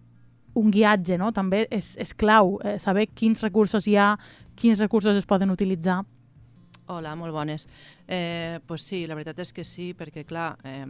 un 0.57 0.71
guiatge 0.71 1.17
no? 1.21 1.31
també 1.31 1.67
és, 1.71 1.93
és 2.01 2.13
clau, 2.17 2.57
eh, 2.65 2.77
saber 2.81 3.07
quins 3.13 3.43
recursos 3.45 3.87
hi 3.87 3.95
ha, 3.97 4.15
quins 4.57 4.81
recursos 4.81 5.15
es 5.15 5.27
poden 5.29 5.53
utilitzar 5.53 6.01
Hola, 6.89 7.17
molt 7.19 7.33
bones. 7.33 7.67
Eh, 8.07 8.61
pues 8.65 8.81
sí, 8.81 9.01
la 9.07 9.15
veritat 9.17 9.41
és 9.43 9.49
que 9.51 9.65
sí, 9.67 9.89
perquè 9.91 10.23
clar, 10.23 10.53
eh, 10.63 10.85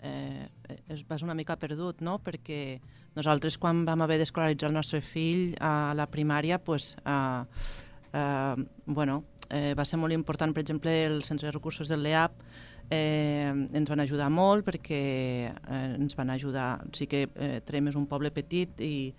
eh, 0.00 1.02
vas 1.10 1.20
una 1.26 1.34
mica 1.36 1.58
perdut, 1.60 2.00
no? 2.00 2.14
perquè 2.24 2.80
nosaltres 3.12 3.58
quan 3.60 3.82
vam 3.84 4.00
haver 4.00 4.16
d'escolaritzar 4.22 4.70
el 4.70 4.78
nostre 4.78 5.02
fill 5.04 5.52
a 5.60 5.92
la 5.92 6.06
primària, 6.08 6.56
pues, 6.56 6.96
eh, 7.04 7.44
eh, 8.14 8.64
bueno, 8.86 9.24
eh, 9.50 9.74
va 9.76 9.84
ser 9.84 10.00
molt 10.00 10.16
important, 10.16 10.54
per 10.56 10.64
exemple, 10.64 10.94
el 11.04 11.22
centre 11.22 11.50
de 11.50 11.52
recursos 11.52 11.92
del 11.92 12.02
LEAP, 12.02 12.40
eh, 12.88 13.52
ens 13.52 13.92
van 13.92 14.00
ajudar 14.00 14.30
molt 14.32 14.64
perquè 14.64 15.02
eh, 15.52 15.84
ens 15.98 16.16
van 16.16 16.32
ajudar, 16.32 16.80
sí 16.96 17.06
que 17.06 17.26
eh, 17.28 17.60
Trem 17.60 17.92
és 17.92 18.00
un 18.00 18.08
poble 18.08 18.32
petit 18.32 18.80
i 18.80 19.12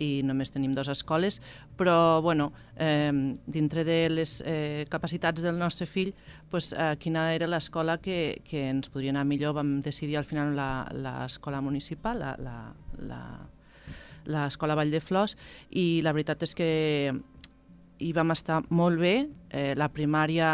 i 0.00 0.22
només 0.26 0.52
tenim 0.52 0.72
dues 0.74 0.88
escoles, 0.92 1.40
però 1.76 2.20
bueno, 2.24 2.50
eh, 2.76 3.12
dintre 3.46 3.84
de 3.84 3.98
les 4.10 4.38
eh, 4.46 4.86
capacitats 4.90 5.42
del 5.44 5.58
nostre 5.60 5.86
fill, 5.86 6.14
pues, 6.50 6.72
eh, 6.72 6.94
quina 7.00 7.30
era 7.34 7.48
l'escola 7.50 7.98
que, 8.00 8.40
que 8.46 8.66
ens 8.70 8.88
podria 8.92 9.12
anar 9.14 9.26
millor, 9.28 9.54
vam 9.58 9.78
decidir 9.84 10.16
al 10.18 10.28
final 10.28 10.54
l'escola 10.56 11.60
municipal, 11.60 12.20
la, 12.20 12.32
la, 12.40 12.56
la, 13.10 13.20
l'escola 14.24 14.78
Vall 14.78 14.94
de 14.94 15.02
Flors, 15.04 15.36
i 15.70 16.00
la 16.04 16.14
veritat 16.16 16.48
és 16.48 16.56
que 16.56 16.70
hi 18.00 18.14
vam 18.16 18.32
estar 18.32 18.62
molt 18.72 18.98
bé, 19.00 19.14
eh, 19.52 19.74
la 19.76 19.90
primària, 19.92 20.50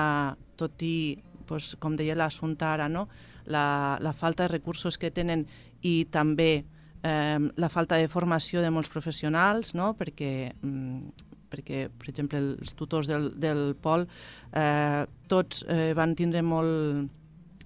tot 0.58 0.82
i, 0.82 1.16
pues, 1.46 1.76
com 1.78 1.94
deia 1.94 2.18
l'assumpte 2.18 2.66
ara, 2.66 2.90
no? 2.90 3.06
la, 3.46 3.98
la 4.00 4.12
falta 4.12 4.44
de 4.44 4.48
recursos 4.48 4.98
que 4.98 5.10
tenen 5.10 5.46
i 5.82 6.04
també 6.10 6.66
eh, 7.06 7.38
la 7.56 7.70
falta 7.70 8.00
de 8.00 8.10
formació 8.10 8.62
de 8.64 8.72
molts 8.74 8.90
professionals, 8.92 9.74
no? 9.78 9.92
perquè, 9.98 10.32
mm, 10.60 11.26
perquè, 11.52 11.86
per 11.88 12.10
exemple, 12.10 12.40
els 12.40 12.74
tutors 12.74 13.08
del, 13.10 13.30
del 13.40 13.68
POL 13.82 14.06
eh, 14.52 15.04
tots 15.30 15.62
eh, 15.70 15.92
van 15.96 16.16
tindre 16.18 16.42
molt, 16.42 17.06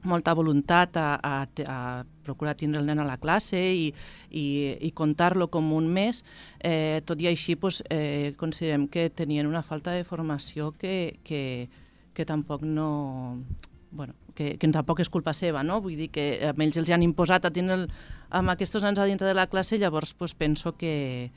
molta 0.03 0.35
voluntat 0.35 0.97
a, 0.97 1.09
a, 1.21 1.35
a 1.67 1.79
procurar 2.25 2.55
tindre 2.57 2.81
el 2.81 2.89
nen 2.89 3.01
a 3.03 3.09
la 3.09 3.19
classe 3.21 3.59
i, 3.59 3.91
i, 4.31 4.45
i 4.81 4.93
comptar-lo 4.97 5.51
com 5.53 5.73
un 5.77 5.91
mes, 5.93 6.23
eh, 6.61 7.01
tot 7.05 7.21
i 7.21 7.29
així 7.31 7.57
pues, 7.61 7.83
eh, 7.91 8.35
considerem 8.41 8.89
que 8.89 9.09
tenien 9.11 9.49
una 9.49 9.65
falta 9.67 9.93
de 9.97 10.05
formació 10.05 10.73
que, 10.79 11.21
que, 11.25 11.69
que 12.15 12.29
tampoc 12.29 12.65
no... 12.65 13.41
Bueno, 13.91 14.15
que, 14.35 14.57
que 14.59 14.69
tampoc 14.73 15.01
és 15.01 15.11
culpa 15.13 15.35
seva, 15.37 15.63
no? 15.63 15.81
Vull 15.81 15.97
dir 15.97 16.11
que 16.15 16.27
a 16.49 16.55
ells 16.55 16.79
els 16.81 16.91
han 16.91 17.03
imposat 17.03 17.45
a 17.45 17.51
tenir 17.55 17.75
el, 17.77 17.89
amb 18.31 18.53
aquests 18.55 18.83
nens 18.83 18.99
a 18.99 19.09
dintre 19.09 19.27
de 19.27 19.35
la 19.35 19.49
classe, 19.51 19.79
llavors 19.79 20.15
pues, 20.15 20.35
penso 20.35 20.77
que, 20.77 21.31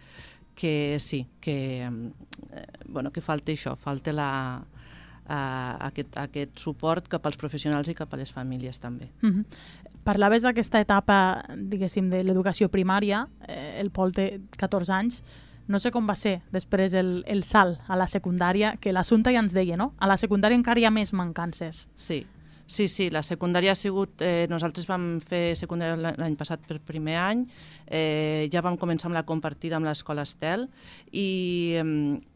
que 0.55 0.97
sí, 0.99 1.27
que, 1.41 1.83
eh, 1.83 2.67
bueno, 2.87 3.11
que 3.11 3.21
falta 3.21 3.51
això, 3.51 3.75
falta 3.75 4.13
la, 4.13 4.31
a, 5.27 5.39
aquest, 5.87 6.17
aquest 6.17 6.59
suport 6.59 7.07
cap 7.11 7.25
als 7.25 7.39
professionals 7.39 7.89
i 7.89 7.95
cap 7.97 8.13
a 8.13 8.19
les 8.19 8.31
famílies 8.31 8.79
també. 8.79 9.09
Mm 9.21 9.29
-hmm. 9.29 9.45
Parlaves 10.03 10.43
d'aquesta 10.43 10.79
etapa, 10.79 11.45
diguéssim, 11.55 12.09
de 12.09 12.23
l'educació 12.23 12.69
primària, 12.69 13.27
eh, 13.47 13.79
el 13.79 13.89
Pol 13.89 14.11
té 14.11 14.41
14 14.57 14.93
anys, 14.93 15.23
no 15.67 15.79
sé 15.79 15.91
com 15.91 16.07
va 16.09 16.15
ser 16.15 16.41
després 16.51 16.93
el, 16.93 17.23
el 17.27 17.43
salt 17.43 17.79
a 17.87 17.95
la 17.95 18.07
secundària, 18.07 18.77
que 18.77 18.91
l'assumpte 18.91 19.31
ja 19.31 19.39
ens 19.39 19.53
deia, 19.53 19.77
no? 19.77 19.93
A 19.97 20.07
la 20.07 20.17
secundària 20.17 20.55
encara 20.55 20.79
hi 20.79 20.85
ha 20.85 20.91
més 20.91 21.13
mancances. 21.13 21.87
Sí, 21.95 22.25
Sí, 22.65 22.87
sí, 22.87 23.09
la 23.11 23.23
secundària 23.23 23.73
ha 23.73 23.77
sigut... 23.77 24.21
Eh, 24.23 24.47
nosaltres 24.49 24.87
vam 24.87 25.19
fer 25.23 25.53
secundària 25.59 26.13
l'any 26.15 26.37
passat 26.39 26.63
per 26.67 26.79
primer 26.83 27.17
any, 27.19 27.43
eh, 27.85 28.47
ja 28.53 28.63
vam 28.63 28.77
començar 28.79 29.09
amb 29.09 29.17
la 29.17 29.25
compartida 29.27 29.75
amb 29.77 29.87
l'escola 29.89 30.23
Estel 30.23 30.69
i, 31.11 31.75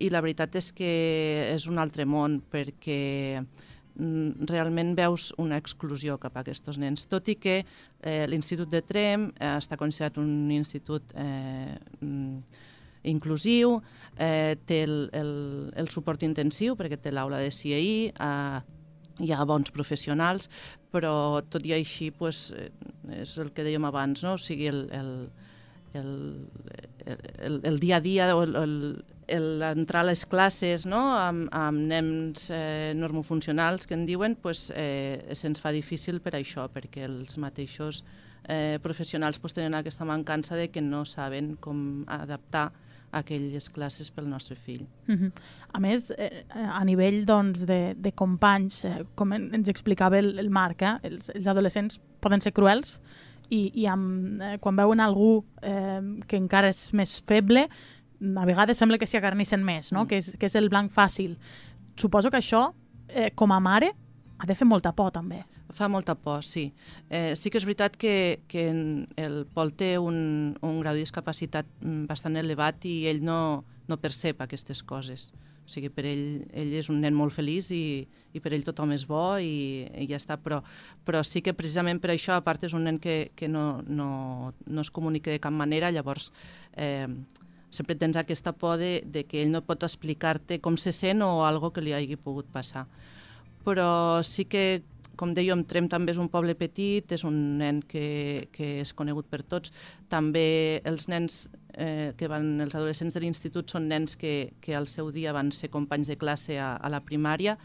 i 0.03 0.11
la 0.11 0.21
veritat 0.21 0.59
és 0.59 0.73
que 0.75 0.91
és 1.53 1.67
un 1.71 1.79
altre 1.79 2.05
món 2.05 2.41
perquè 2.51 3.39
mm, 3.39 4.45
realment 4.51 4.93
veus 4.99 5.31
una 5.39 5.57
exclusió 5.63 6.19
cap 6.19 6.35
a 6.35 6.43
aquests 6.43 6.77
nens, 6.77 7.07
tot 7.07 7.31
i 7.31 7.39
que 7.39 7.61
eh, 7.63 8.23
l'Institut 8.27 8.69
de 8.69 8.83
Trem 8.83 9.29
eh, 9.31 9.55
està 9.55 9.79
considerat 9.79 10.19
un 10.19 10.51
institut 10.51 11.15
eh, 11.15 11.77
mm, 12.03 12.63
inclusiu, 13.07 13.77
eh, 14.19 14.57
té 14.67 14.83
el, 14.83 15.05
el, 15.15 15.37
el 15.79 15.87
suport 15.87 16.27
intensiu 16.27 16.75
perquè 16.75 16.99
té 16.99 17.15
l'aula 17.15 17.39
de 17.39 17.53
CII, 17.53 18.11
eh, 18.11 18.76
hi 19.19 19.31
ha 19.33 19.45
bons 19.49 19.71
professionals, 19.73 20.49
però 20.93 21.41
tot 21.49 21.65
i 21.65 21.73
així 21.75 22.11
pues, 22.11 22.51
eh, 22.55 22.69
és 23.21 23.37
el 23.41 23.51
que 23.55 23.65
dèiem 23.65 23.85
abans, 23.87 24.23
no? 24.25 24.35
o 24.37 24.41
sigui, 24.41 24.67
el, 24.71 24.85
el, 24.93 25.11
el, 25.97 26.11
el, 27.05 27.61
el 27.63 27.79
dia 27.79 27.97
a 27.97 28.03
dia 28.03 28.29
o 28.35 28.45
l'entrar 28.47 30.03
a 30.05 30.07
les 30.07 30.23
classes 30.29 30.85
no? 30.87 31.01
amb, 31.17 31.49
amb 31.55 31.83
nens 31.89 32.49
eh, 32.53 32.93
normofuncionals 32.95 33.87
que 33.87 33.97
en 33.97 34.05
diuen 34.07 34.37
pues, 34.39 34.69
eh, 34.75 35.33
se'ns 35.35 35.61
fa 35.63 35.73
difícil 35.75 36.21
per 36.23 36.37
això, 36.37 36.67
perquè 36.71 37.05
els 37.07 37.37
mateixos 37.41 38.03
eh, 38.47 38.77
professionals 38.83 39.39
pues, 39.39 39.55
tenen 39.57 39.75
aquesta 39.75 40.07
mancança 40.07 40.55
de 40.55 40.69
que 40.71 40.81
no 40.81 41.03
saben 41.05 41.55
com 41.59 42.05
adaptar 42.07 42.71
aquelles 43.11 43.69
classes 43.69 44.09
pel 44.11 44.27
nostre 44.29 44.55
fill. 44.55 44.85
Uh 45.07 45.15
-huh. 45.15 45.31
A 45.73 45.79
més, 45.79 46.11
eh, 46.17 46.43
a 46.49 46.83
nivell 46.83 47.25
doncs, 47.25 47.65
de, 47.65 47.95
de 47.97 48.11
companys, 48.11 48.83
eh, 48.83 49.05
com 49.15 49.33
ens 49.33 49.67
explicava 49.67 50.17
el, 50.17 50.39
el 50.39 50.49
Marc, 50.49 50.81
eh, 50.81 50.99
els, 51.03 51.29
els 51.29 51.47
adolescents 51.47 51.99
poden 52.19 52.41
ser 52.41 52.51
cruels 52.51 52.99
i, 53.49 53.71
i 53.73 53.85
amb, 53.85 54.41
eh, 54.41 54.57
quan 54.59 54.75
veuen 54.75 54.99
algú 54.99 55.45
eh, 55.61 56.01
que 56.27 56.37
encara 56.37 56.67
és 56.67 56.93
més 56.93 57.23
feble, 57.23 57.67
a 58.37 58.45
vegades 58.45 58.77
sembla 58.77 58.97
que 58.97 59.07
s'hi 59.07 59.17
acarnissen 59.17 59.63
més, 59.63 59.91
no? 59.91 60.03
Mm. 60.03 60.07
que, 60.07 60.17
és, 60.17 60.35
que 60.39 60.45
és 60.45 60.55
el 60.55 60.69
blanc 60.69 60.91
fàcil. 60.91 61.37
Suposo 61.95 62.29
que 62.29 62.37
això, 62.37 62.73
eh, 63.07 63.31
com 63.35 63.51
a 63.51 63.59
mare, 63.59 63.93
ha 64.37 64.45
de 64.45 64.55
fer 64.55 64.67
molta 64.67 64.91
por 64.93 65.11
també. 65.11 65.43
Fa 65.75 65.89
molta 65.91 66.15
por, 66.15 66.45
sí. 66.47 66.71
Eh, 67.09 67.35
sí 67.35 67.51
que 67.51 67.59
és 67.59 67.65
veritat 67.67 67.97
que, 67.99 68.39
que 68.47 68.69
el 68.71 69.41
Pol 69.53 69.73
té 69.75 69.97
un, 69.99 70.55
un 70.63 70.79
grau 70.79 70.95
de 70.95 71.03
discapacitat 71.03 71.67
mm, 71.81 72.05
bastant 72.07 72.39
elevat 72.39 72.87
i 72.87 73.01
ell 73.11 73.19
no, 73.25 73.65
no 73.87 73.99
percep 73.99 74.41
aquestes 74.41 74.83
coses. 74.83 75.33
O 75.67 75.69
sigui, 75.69 75.89
per 75.91 76.05
ell, 76.07 76.45
ell 76.55 76.71
és 76.79 76.87
un 76.87 77.01
nen 77.03 77.11
molt 77.11 77.35
feliç 77.35 77.73
i, 77.75 78.05
i 78.31 78.39
per 78.39 78.53
ell 78.55 78.63
tothom 78.63 78.93
és 78.95 79.03
bo 79.03 79.35
i, 79.43 79.83
i 79.99 80.07
ja 80.07 80.15
està, 80.15 80.37
però, 80.39 80.61
però 81.03 81.19
sí 81.27 81.41
que 81.43 81.51
precisament 81.57 81.99
per 81.99 82.13
això, 82.13 82.37
a 82.37 82.43
part, 82.45 82.63
és 82.63 82.75
un 82.77 82.87
nen 82.87 83.01
que, 83.03 83.33
que 83.35 83.49
no, 83.51 83.81
no, 83.83 84.53
no 84.63 84.85
es 84.85 84.91
comunica 84.95 85.33
de 85.33 85.41
cap 85.43 85.51
manera, 85.51 85.91
llavors 85.91 86.31
eh, 86.79 87.11
sempre 87.69 87.97
tens 87.99 88.15
aquesta 88.15 88.53
por 88.55 88.77
de, 88.79 89.01
de 89.03 89.25
que 89.27 89.43
ell 89.43 89.51
no 89.51 89.65
pot 89.67 89.83
explicar-te 89.83 90.61
com 90.63 90.79
se 90.79 90.95
sent 90.95 91.19
o 91.25 91.43
algo 91.43 91.73
que 91.75 91.83
li 91.83 91.91
hagi 91.91 92.15
pogut 92.15 92.47
passar. 92.53 92.87
Però 93.67 94.23
sí 94.23 94.47
que 94.47 94.85
com 95.17 95.33
dèiem, 95.35 95.65
Trem 95.67 95.89
també 95.91 96.13
és 96.13 96.21
un 96.21 96.29
poble 96.31 96.55
petit, 96.55 97.11
és 97.11 97.23
un 97.27 97.57
nen 97.59 97.81
que, 97.81 98.47
que 98.53 98.77
és 98.83 98.93
conegut 98.93 99.27
per 99.29 99.43
tots. 99.43 99.73
També 100.09 100.79
els 100.87 101.09
nens 101.11 101.47
eh, 101.73 102.13
que 102.17 102.29
van, 102.31 102.59
els 102.61 102.75
adolescents 102.75 103.13
de 103.13 103.23
l'institut 103.23 103.69
són 103.73 103.87
nens 103.89 104.17
que, 104.17 104.53
que 104.61 104.75
al 104.75 104.87
seu 104.91 105.11
dia 105.11 105.33
van 105.35 105.51
ser 105.51 105.71
companys 105.73 106.11
de 106.11 106.17
classe 106.17 106.57
a, 106.59 106.75
a 106.75 106.91
la 106.93 107.03
primària 107.05 107.57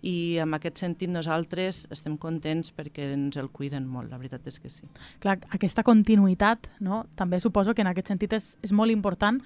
i 0.00 0.40
en 0.40 0.56
aquest 0.56 0.80
sentit 0.80 1.12
nosaltres 1.12 1.84
estem 1.92 2.16
contents 2.20 2.72
perquè 2.72 3.10
ens 3.14 3.36
el 3.40 3.50
cuiden 3.52 3.88
molt, 3.88 4.08
la 4.10 4.20
veritat 4.20 4.46
és 4.48 4.56
que 4.60 4.72
sí. 4.72 4.88
Clar, 5.20 5.36
aquesta 5.52 5.84
continuïtat 5.84 6.70
no? 6.80 7.04
també 7.16 7.40
suposo 7.40 7.74
que 7.74 7.84
en 7.84 7.92
aquest 7.92 8.08
sentit 8.12 8.38
és, 8.38 8.54
és 8.64 8.72
molt 8.72 8.92
important 8.92 9.42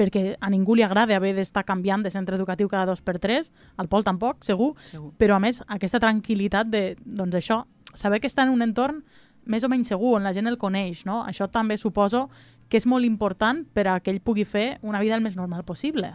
perquè 0.00 0.36
a 0.40 0.48
ningú 0.48 0.74
li 0.78 0.84
agrada 0.86 1.18
haver 1.18 1.34
d'estar 1.36 1.66
canviant 1.68 2.00
de 2.00 2.12
centre 2.12 2.38
educatiu 2.38 2.70
cada 2.72 2.88
dos 2.88 3.02
per 3.04 3.18
tres, 3.20 3.52
al 3.76 3.90
Pol 3.92 4.06
tampoc, 4.06 4.40
segur, 4.46 4.72
segur, 4.88 5.12
però 5.20 5.36
a 5.36 5.42
més 5.44 5.60
aquesta 5.68 6.00
tranquil·litat 6.00 6.70
de, 6.72 6.84
doncs 7.04 7.36
això, 7.36 7.60
saber 7.92 8.22
que 8.22 8.30
està 8.30 8.46
en 8.46 8.54
un 8.54 8.64
entorn 8.64 9.02
més 9.50 9.64
o 9.64 9.68
menys 9.72 9.92
segur, 9.92 10.16
on 10.16 10.24
la 10.24 10.32
gent 10.36 10.48
el 10.48 10.58
coneix, 10.60 11.04
no? 11.08 11.20
Això 11.28 11.50
també 11.52 11.76
suposo 11.80 12.28
que 12.70 12.78
és 12.78 12.86
molt 12.86 13.04
important 13.04 13.64
per 13.74 13.88
a 13.90 13.98
que 14.00 14.12
ell 14.12 14.22
pugui 14.24 14.46
fer 14.46 14.78
una 14.86 15.00
vida 15.02 15.16
el 15.18 15.24
més 15.24 15.36
normal 15.36 15.64
possible. 15.68 16.14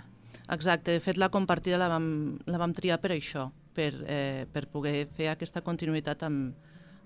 Exacte, 0.49 0.93
de 0.93 1.01
fet 1.01 1.17
la 1.17 1.29
compartida 1.33 1.77
la 1.81 1.89
vam, 1.91 2.07
la 2.45 2.61
vam 2.61 2.73
triar 2.73 2.99
per 3.03 3.11
això, 3.15 3.49
per, 3.75 3.91
eh, 4.07 4.45
per 4.51 4.67
poder 4.71 5.07
fer 5.17 5.29
aquesta 5.33 5.61
continuïtat 5.65 6.23
amb, 6.25 6.55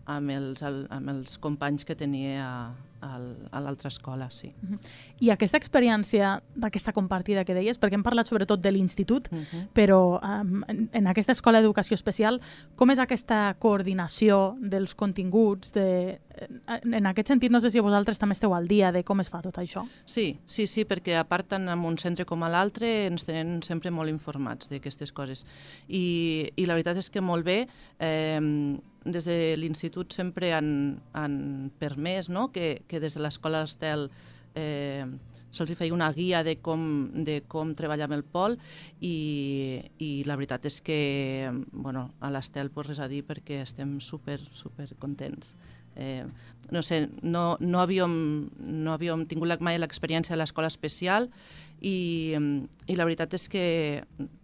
amb 0.06 0.36
els, 0.36 0.64
amb 0.64 1.12
els 1.12 1.40
companys 1.42 1.88
que 1.88 1.96
tenia 1.98 2.44
a, 2.46 2.54
a, 3.02 3.20
a 3.52 3.62
l'altra 3.62 3.88
escola, 3.88 4.30
sí. 4.30 4.54
Uh 4.62 4.70
-huh. 4.70 4.80
I 5.20 5.30
aquesta 5.32 5.58
experiència 5.58 6.42
d'aquesta 6.56 6.94
compartida 6.94 7.46
que 7.46 7.54
deies, 7.54 7.80
perquè 7.80 7.94
hem 7.94 8.04
parlat 8.04 8.28
sobretot 8.28 8.62
de 8.62 8.72
l'institut, 8.72 9.30
uh 9.32 9.38
-huh. 9.38 9.68
però 9.74 10.20
um, 10.22 10.64
en, 10.68 10.90
en 10.92 11.08
aquesta 11.08 11.32
escola 11.32 11.62
d'educació 11.62 11.96
especial, 11.96 12.42
com 12.76 12.90
és 12.92 13.00
aquesta 13.00 13.56
coordinació 13.60 14.56
dels 14.60 14.96
continguts? 14.96 15.74
De, 15.74 16.20
en, 16.68 16.94
en 16.94 17.06
aquest 17.06 17.28
sentit, 17.30 17.52
no 17.52 17.62
sé 17.62 17.70
si 17.70 17.80
vosaltres 17.80 18.20
també 18.20 18.34
esteu 18.34 18.54
al 18.56 18.68
dia 18.68 18.92
de 18.92 19.04
com 19.04 19.20
es 19.20 19.30
fa 19.30 19.42
tot 19.42 19.58
això. 19.58 19.86
Sí, 20.06 20.40
sí, 20.46 20.68
sí, 20.68 20.86
perquè 20.86 21.18
a 21.20 21.26
part 21.28 21.48
tant 21.48 21.68
en 21.68 21.86
un 21.86 21.98
centre 21.98 22.26
com 22.26 22.44
a 22.44 22.50
l'altre 22.50 23.08
ens 23.08 23.26
tenen 23.28 23.62
sempre 23.66 23.92
molt 23.92 24.10
informats 24.10 24.70
d'aquestes 24.70 25.12
coses. 25.12 25.46
I, 25.88 26.52
I 26.56 26.66
la 26.66 26.78
veritat 26.78 26.98
és 26.98 27.10
que 27.10 27.22
molt 27.22 27.46
bé, 27.46 27.68
eh, 28.00 28.40
des 29.06 29.26
de 29.26 29.56
l'institut 29.58 30.12
sempre 30.14 30.54
han, 30.54 31.00
han 31.14 31.72
permès 31.80 32.30
no? 32.30 32.50
que, 32.52 32.82
que 32.88 33.00
des 33.00 33.16
de 33.16 33.24
l'escola 33.24 33.64
Estel 33.64 34.10
eh, 34.56 35.06
se'ls 35.52 35.74
feia 35.78 35.96
una 35.96 36.12
guia 36.14 36.44
de 36.46 36.58
com, 36.62 36.82
de 37.26 37.40
com 37.50 37.74
treballar 37.78 38.10
amb 38.10 38.18
el 38.20 38.24
pol 38.24 38.58
i, 39.02 39.82
i 39.98 40.12
la 40.28 40.38
veritat 40.38 40.68
és 40.70 40.80
que 40.86 41.00
bueno, 41.72 42.10
a 42.20 42.30
l'Estel 42.34 42.70
pues, 42.70 42.92
res 42.92 43.02
a 43.02 43.10
dir 43.10 43.24
perquè 43.26 43.64
estem 43.64 43.98
super, 44.04 44.40
super 44.54 44.88
contents. 45.02 45.56
Eh, 46.00 46.24
no 46.72 46.84
sé, 46.86 47.10
no, 47.24 47.58
no, 47.60 47.82
havíem, 47.82 48.14
no 48.60 48.94
havíem 48.94 49.26
tingut 49.28 49.60
mai 49.66 49.80
l'experiència 49.82 50.36
de 50.36 50.40
l'escola 50.40 50.70
especial 50.70 51.28
i, 51.82 52.38
i 52.86 52.96
la 52.96 53.08
veritat 53.08 53.34
és 53.36 53.50
que 53.50 53.66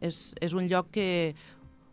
és, 0.01 0.23
és 0.41 0.55
un 0.57 0.67
lloc 0.71 0.89
que 0.95 1.35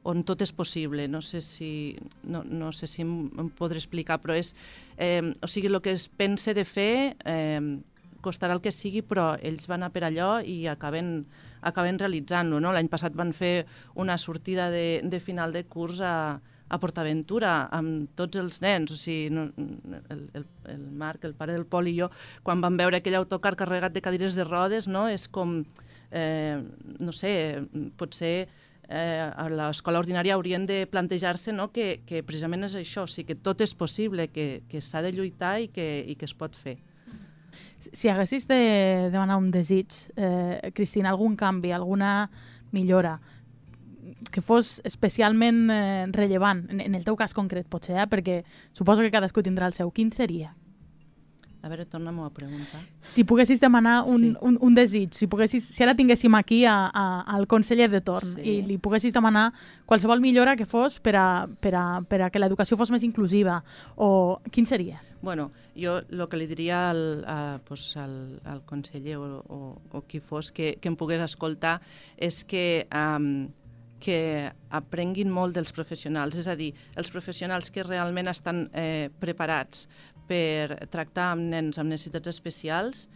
on 0.08 0.22
tot 0.26 0.42
és 0.42 0.52
possible. 0.52 1.06
No 1.08 1.22
sé 1.22 1.40
si, 1.44 1.96
no, 2.24 2.42
no 2.44 2.72
sé 2.72 2.88
si 2.90 3.04
em, 3.04 3.30
podré 3.58 3.80
explicar, 3.80 4.20
però 4.22 4.36
és... 4.38 4.54
Eh, 4.96 5.32
o 5.42 5.50
sigui, 5.50 5.70
el 5.70 5.80
que 5.82 5.94
es 5.94 6.08
pense 6.08 6.54
de 6.54 6.64
fer 6.66 7.16
eh, 7.24 7.80
costarà 8.22 8.56
el 8.56 8.62
que 8.62 8.72
sigui, 8.74 9.02
però 9.02 9.32
ells 9.42 9.68
van 9.70 9.82
a 9.82 9.90
per 9.94 10.06
allò 10.06 10.36
i 10.40 10.62
acaben, 10.70 11.26
acaben 11.60 12.00
realitzant-ho. 12.00 12.62
No? 12.62 12.72
L'any 12.74 12.90
passat 12.90 13.14
van 13.18 13.34
fer 13.36 13.66
una 13.98 14.18
sortida 14.18 14.70
de, 14.70 15.02
de 15.04 15.20
final 15.20 15.54
de 15.54 15.64
curs 15.70 16.00
a, 16.00 16.40
a 16.72 16.80
PortAventura 16.80 17.52
amb 17.74 18.10
tots 18.18 18.40
els 18.40 18.62
nens, 18.64 18.94
o 18.94 18.98
sigui, 18.98 19.28
no, 19.34 19.48
el, 20.08 20.26
el, 20.38 20.46
el 20.72 20.84
Marc, 21.02 21.26
el 21.28 21.36
pare 21.36 21.52
del 21.56 21.66
Pol 21.68 21.90
i 21.90 21.96
jo, 21.98 22.08
quan 22.46 22.62
vam 22.64 22.78
veure 22.80 23.02
aquell 23.02 23.18
autocar 23.18 23.54
carregat 23.60 23.92
de 23.92 24.02
cadires 24.04 24.38
de 24.38 24.46
rodes, 24.48 24.88
no? 24.88 25.04
és 25.12 25.28
com, 25.28 25.60
eh, 26.10 26.56
no 27.02 27.12
sé, 27.12 27.34
potser 28.00 28.48
eh, 28.88 29.30
a 29.30 29.48
l'escola 29.50 30.00
ordinària 30.02 30.34
haurien 30.34 30.66
de 30.66 30.86
plantejar-se 30.90 31.52
no, 31.52 31.70
que, 31.72 32.00
que 32.06 32.22
precisament 32.26 32.66
és 32.68 32.76
això, 32.78 33.06
o 33.06 33.10
sigui, 33.10 33.32
que 33.32 33.40
tot 33.40 33.60
és 33.64 33.74
possible, 33.74 34.28
que, 34.32 34.62
que 34.68 34.82
s'ha 34.82 35.02
de 35.04 35.12
lluitar 35.14 35.58
i 35.62 35.68
que, 35.72 35.86
i 36.06 36.16
que 36.18 36.28
es 36.28 36.34
pot 36.34 36.56
fer. 36.56 36.78
Si 37.82 38.08
haguessis 38.08 38.46
de 38.46 39.10
demanar 39.10 39.40
un 39.40 39.50
desig, 39.50 39.90
eh, 40.16 40.70
Cristina, 40.74 41.10
algun 41.10 41.34
canvi, 41.36 41.72
alguna 41.74 42.30
millora, 42.70 43.18
que 44.30 44.40
fos 44.40 44.80
especialment 44.86 45.68
eh, 45.70 46.06
rellevant, 46.14 46.64
en, 46.70 46.80
en 46.80 46.94
el 46.94 47.04
teu 47.06 47.18
cas 47.18 47.34
concret 47.34 47.66
potser, 47.70 47.98
eh, 47.98 48.08
perquè 48.10 48.42
suposo 48.76 49.02
que 49.02 49.12
cadascú 49.14 49.42
tindrà 49.42 49.66
el 49.70 49.76
seu, 49.76 49.90
quin 49.90 50.12
seria? 50.14 50.54
A 51.62 51.68
veure, 51.70 51.84
torna-m'ho 51.86 52.24
a 52.26 52.30
preguntar. 52.34 52.80
Si 52.98 53.22
poguessis 53.22 53.60
demanar 53.62 54.02
un, 54.10 54.18
sí. 54.18 54.30
un, 54.42 54.56
un 54.60 54.74
desig, 54.74 55.12
si, 55.14 55.28
poguessis, 55.30 55.62
si 55.62 55.84
ara 55.84 55.94
tinguéssim 55.94 56.34
aquí 56.34 56.64
a, 56.66 56.74
a, 56.90 57.04
al 57.36 57.46
conseller 57.46 57.86
de 57.92 58.00
torn 58.02 58.32
sí. 58.34 58.42
i 58.42 58.54
li 58.66 58.80
poguessis 58.82 59.14
demanar 59.14 59.52
qualsevol 59.86 60.18
millora 60.24 60.56
que 60.58 60.66
fos 60.66 60.98
per 60.98 61.14
a, 61.20 61.26
per 61.62 61.74
a, 61.78 61.84
per 62.02 62.24
a 62.26 62.32
que 62.34 62.42
l'educació 62.42 62.74
fos 62.80 62.90
més 62.90 63.06
inclusiva, 63.06 63.60
o 63.94 64.40
quin 64.50 64.66
seria? 64.66 64.98
Bueno, 65.22 65.52
jo 65.78 66.00
el 66.02 66.26
que 66.26 66.42
li 66.42 66.50
diria 66.50 66.88
al, 66.90 67.02
a, 67.30 67.38
pues, 67.62 67.92
al, 67.94 68.40
al 68.42 68.66
conseller 68.66 69.22
o, 69.22 69.30
o, 69.46 69.62
o 69.94 70.04
qui 70.10 70.18
fos 70.18 70.50
que, 70.50 70.74
que 70.82 70.90
em 70.90 70.98
pogués 70.98 71.22
escoltar 71.22 71.78
és 72.18 72.42
que... 72.42 72.88
Um, 72.90 73.52
que 74.02 74.50
aprenguin 74.74 75.30
molt 75.30 75.54
dels 75.54 75.70
professionals, 75.74 76.34
és 76.40 76.48
a 76.50 76.56
dir, 76.58 76.72
els 76.98 77.12
professionals 77.14 77.70
que 77.70 77.84
realment 77.86 78.30
estan 78.32 78.64
eh, 78.74 79.10
preparats 79.22 79.86
per 80.28 80.88
tractar 80.92 81.32
amb 81.32 81.50
nens 81.52 81.78
amb 81.80 81.92
necessitats 81.92 82.30
especials 82.32 83.08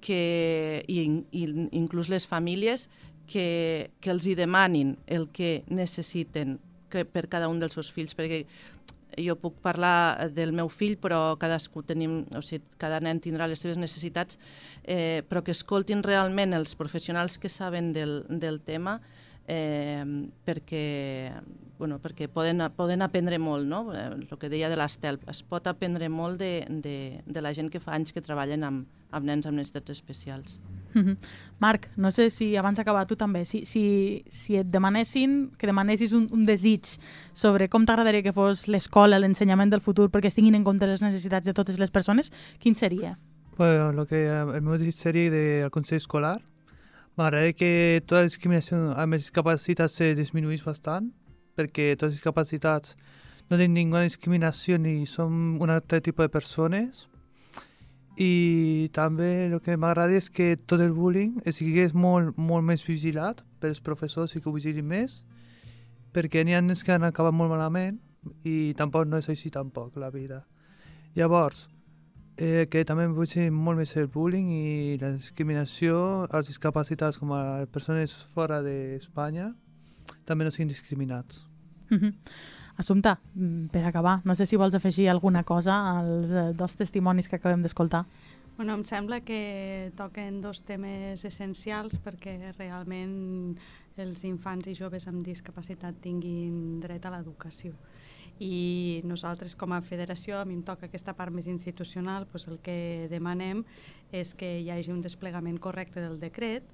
que, 0.00 0.84
i, 0.86 1.02
i 1.32 1.44
inclús 1.76 2.10
les 2.12 2.26
famílies 2.28 2.88
que, 3.26 3.90
que 4.00 4.12
els 4.12 4.26
hi 4.26 4.36
demanin 4.38 4.96
el 5.06 5.28
que 5.34 5.64
necessiten 5.68 6.58
que 6.90 7.04
per 7.04 7.26
cada 7.28 7.48
un 7.50 7.58
dels 7.60 7.74
seus 7.74 7.90
fills, 7.92 8.14
perquè 8.14 8.44
jo 9.16 9.36
puc 9.40 9.56
parlar 9.64 10.28
del 10.34 10.52
meu 10.52 10.68
fill, 10.68 10.96
però 11.00 11.36
cadascú 11.40 11.82
tenim, 11.86 12.20
o 12.36 12.42
sigui, 12.44 12.64
cada 12.80 13.00
nen 13.00 13.20
tindrà 13.24 13.48
les 13.48 13.62
seves 13.62 13.78
necessitats, 13.80 14.38
eh, 14.84 15.22
però 15.28 15.42
que 15.42 15.54
escoltin 15.56 16.02
realment 16.04 16.54
els 16.56 16.76
professionals 16.76 17.38
que 17.38 17.48
saben 17.48 17.92
del, 17.96 18.20
del 18.28 18.60
tema 18.60 19.00
eh, 19.46 20.04
perquè, 20.44 21.32
bueno, 21.78 21.98
perquè 22.02 22.28
poden, 22.28 22.62
poden 22.76 23.02
aprendre 23.02 23.38
molt, 23.38 23.66
no? 23.66 23.92
Eh, 23.94 24.08
el 24.14 24.38
que 24.38 24.50
deia 24.50 24.68
de 24.68 24.76
l'Estel, 24.78 25.20
es 25.30 25.42
pot 25.46 25.66
aprendre 25.66 26.08
molt 26.08 26.40
de, 26.40 26.66
de, 26.82 26.96
de 27.24 27.42
la 27.44 27.54
gent 27.54 27.70
que 27.70 27.80
fa 27.82 27.94
anys 27.96 28.12
que 28.12 28.24
treballen 28.24 28.66
amb, 28.66 28.86
amb 29.14 29.28
nens 29.28 29.46
amb 29.46 29.58
necessitats 29.58 29.94
especials. 29.94 30.58
Mm 30.94 31.02
-hmm. 31.02 31.16
Marc, 31.58 31.88
no 31.96 32.10
sé 32.10 32.30
si 32.30 32.56
abans 32.56 32.76
d'acabar 32.76 33.06
tu 33.06 33.16
també, 33.16 33.44
si, 33.44 33.64
si, 33.64 34.24
si 34.30 34.56
et 34.56 34.66
demanessin, 34.66 35.50
que 35.58 35.66
demanessis 35.66 36.12
un, 36.12 36.28
un 36.32 36.44
desig 36.44 36.98
sobre 37.32 37.68
com 37.68 37.84
t'agradaria 37.84 38.22
que 38.22 38.32
fos 38.32 38.66
l'escola, 38.68 39.18
l'ensenyament 39.18 39.70
del 39.70 39.80
futur, 39.80 40.10
perquè 40.10 40.26
es 40.26 40.34
tinguin 40.34 40.54
en 40.54 40.64
compte 40.64 40.86
les 40.86 41.02
necessitats 41.02 41.46
de 41.46 41.52
totes 41.52 41.78
les 41.78 41.90
persones, 41.90 42.32
quin 42.58 42.74
seria? 42.74 43.18
Bueno, 43.56 43.92
lo 43.92 44.06
que, 44.06 44.26
el 44.26 44.62
meu 44.62 44.76
desig 44.76 44.94
seria 44.94 45.30
del 45.30 45.70
Consell 45.70 45.96
Escolar. 45.96 46.42
M'agradaria 47.16 47.54
que 47.56 48.02
tota 48.04 48.20
la 48.20 48.28
discriminació 48.28 48.78
amb 48.92 49.16
les 49.16 49.22
discapacitats 49.24 49.94
se 49.96 50.10
disminuís 50.18 50.60
bastant, 50.64 51.08
perquè 51.56 51.94
totes 51.94 52.10
les 52.10 52.18
discapacitats 52.18 52.96
no 53.48 53.56
tenen 53.56 53.72
ninguna 53.72 54.04
discriminació 54.04 54.76
ni 54.76 55.06
són 55.08 55.56
un 55.62 55.72
altre 55.72 56.02
tipus 56.04 56.26
de 56.26 56.34
persones 56.34 57.06
i 58.20 58.88
també 58.96 59.46
el 59.46 59.60
que 59.64 59.76
m'agrada 59.80 60.16
és 60.16 60.28
que 60.32 60.56
tot 60.56 60.80
el 60.80 60.92
bullying 60.96 61.38
estigués 61.44 61.94
molt, 61.94 62.36
molt 62.36 62.64
més 62.68 62.84
vigilat 62.84 63.40
pels 63.60 63.80
professors 63.80 64.34
i 64.34 64.40
que 64.40 64.50
ho 64.50 64.54
vigilin 64.56 64.88
més, 64.88 65.22
perquè 66.12 66.44
n'hi 66.44 66.56
ha 66.56 66.60
nens 66.64 66.84
que 66.84 66.92
han 66.92 67.04
acabat 67.08 67.36
molt 67.36 67.52
malament 67.52 67.96
i 68.44 68.74
tampoc 68.76 69.08
no 69.08 69.20
és 69.20 69.28
així 69.32 69.52
tampoc 69.52 69.96
la 69.96 70.10
vida. 70.10 70.42
Llavors, 71.16 71.66
eh, 72.36 72.66
que 72.70 72.84
també 72.84 73.06
vull 73.08 73.28
ser 73.28 73.50
molt 73.50 73.80
més 73.80 73.94
el 73.96 74.08
bullying 74.12 74.50
i 74.52 74.98
la 75.00 75.12
discriminació 75.14 76.26
als 76.30 76.50
discapacitats 76.52 77.18
com 77.18 77.32
a 77.32 77.66
persones 77.72 78.14
fora 78.34 78.62
d'Espanya 78.62 79.52
també 80.26 80.44
no 80.44 80.50
siguin 80.50 80.68
discriminats. 80.68 81.46
Mm 81.90 81.98
-hmm. 81.98 82.14
Assumpta, 82.76 83.18
per 83.72 83.84
acabar, 83.84 84.20
no 84.24 84.34
sé 84.34 84.44
si 84.44 84.56
vols 84.56 84.74
afegir 84.74 85.08
alguna 85.08 85.44
cosa 85.44 85.98
als 85.98 86.30
eh, 86.30 86.52
dos 86.52 86.76
testimonis 86.76 87.28
que 87.28 87.36
acabem 87.36 87.62
d'escoltar. 87.62 88.04
Bueno, 88.56 88.74
em 88.74 88.84
sembla 88.84 89.20
que 89.20 89.92
toquen 89.96 90.40
dos 90.40 90.62
temes 90.62 91.24
essencials 91.24 92.00
perquè 92.00 92.52
realment 92.58 93.56
els 93.96 94.24
infants 94.24 94.66
i 94.68 94.74
joves 94.74 95.06
amb 95.08 95.24
discapacitat 95.24 95.94
tinguin 96.00 96.80
dret 96.80 97.04
a 97.04 97.10
l'educació. 97.10 97.72
I 98.42 99.00
nosaltres 99.08 99.56
com 99.56 99.72
a 99.72 99.80
federació, 99.80 100.40
a 100.40 100.44
mi 100.44 100.56
em 100.58 100.64
toca 100.64 100.90
aquesta 100.90 101.14
part 101.16 101.32
més 101.32 101.46
institucional, 101.48 102.26
doncs 102.28 102.48
el 102.50 102.58
que 102.64 103.08
demanem 103.12 103.64
és 104.12 104.34
que 104.36 104.58
hi 104.60 104.70
hagi 104.70 104.92
un 104.92 105.00
desplegament 105.04 105.56
correcte 105.62 106.02
del 106.04 106.20
decret, 106.20 106.66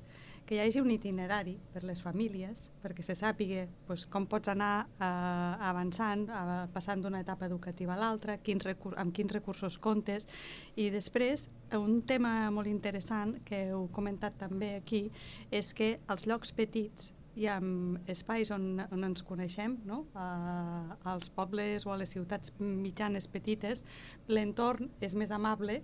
que 0.46 0.57
hi 0.57 0.61
hagi 0.61 0.81
un 0.83 0.90
itinerari 0.90 1.55
per 1.72 1.85
les 1.87 2.03
famílies, 2.03 2.66
perquè 2.83 3.05
se 3.07 3.14
sàpiga 3.14 3.66
pues, 3.87 4.05
com 4.11 4.27
pots 4.27 4.51
anar 4.51 4.88
eh, 4.98 5.68
avançant, 5.70 6.27
eh, 6.27 6.59
passant 6.75 7.03
d'una 7.03 7.22
etapa 7.22 7.46
educativa 7.46 7.94
a 7.94 8.01
l'altra, 8.01 8.38
quins 8.42 8.66
amb 8.66 9.14
quins 9.14 9.33
recursos 9.33 9.79
comptes, 9.79 10.27
i 10.75 10.90
després 10.90 11.46
un 11.79 12.03
tema 12.03 12.51
molt 12.51 12.68
interessant 12.68 13.38
que 13.46 13.68
heu 13.70 13.87
comentat 13.94 14.35
també 14.40 14.75
aquí 14.81 15.07
és 15.51 15.72
que 15.72 15.94
els 16.11 16.27
llocs 16.27 16.53
petits 16.53 17.12
i 17.38 17.47
amb 17.49 18.11
espais 18.12 18.51
on, 18.53 18.83
on 18.92 19.07
ens 19.09 19.25
coneixem, 19.25 19.79
no? 19.88 20.03
uh, 20.14 20.97
als 21.12 21.31
pobles 21.33 21.87
o 21.87 21.92
a 21.95 21.99
les 22.01 22.12
ciutats 22.12 22.53
mitjanes 22.61 23.29
petites, 23.33 23.85
l'entorn 24.29 24.90
és 25.01 25.16
més 25.18 25.33
amable 25.33 25.81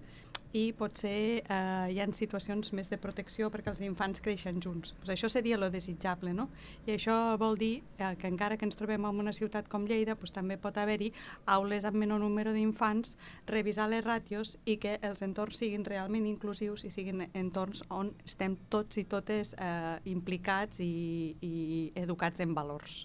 i 0.57 0.73
potser 0.73 1.43
eh, 1.43 1.89
hi 1.93 1.99
ha 2.01 2.07
situacions 2.17 2.73
més 2.73 2.89
de 2.89 2.99
protecció 3.01 3.51
perquè 3.53 3.73
els 3.73 3.83
infants 3.85 4.23
creixen 4.25 4.63
junts. 4.65 4.95
Pues 5.01 5.13
això 5.13 5.29
seria 5.33 5.59
lo 5.59 5.69
desitjable, 5.71 6.33
no? 6.33 6.49
I 6.87 6.95
això 6.97 7.37
vol 7.41 7.59
dir 7.61 7.83
eh, 7.99 8.15
que 8.21 8.31
encara 8.31 8.57
que 8.57 8.65
ens 8.69 8.79
trobem 8.79 9.05
en 9.05 9.21
una 9.25 9.35
ciutat 9.37 9.69
com 9.69 9.85
Lleida, 9.89 10.17
pues, 10.17 10.33
també 10.33 10.57
pot 10.57 10.77
haver-hi 10.81 11.13
aules 11.47 11.85
amb 11.85 12.01
menor 12.01 12.23
número 12.25 12.55
d'infants, 12.57 13.17
revisar 13.47 13.89
les 13.93 14.05
ràtios 14.05 14.57
i 14.65 14.79
que 14.81 14.99
els 15.03 15.23
entorns 15.23 15.61
siguin 15.61 15.85
realment 15.85 16.27
inclusius 16.27 16.85
i 16.85 16.91
siguin 16.95 17.27
entorns 17.35 17.85
on 17.91 18.15
estem 18.25 18.57
tots 18.73 18.99
i 18.99 19.05
totes 19.05 19.55
eh, 19.59 19.99
implicats 20.09 20.81
i, 20.81 21.37
i 21.43 21.55
educats 21.97 22.41
en 22.41 22.57
valors. 22.57 23.05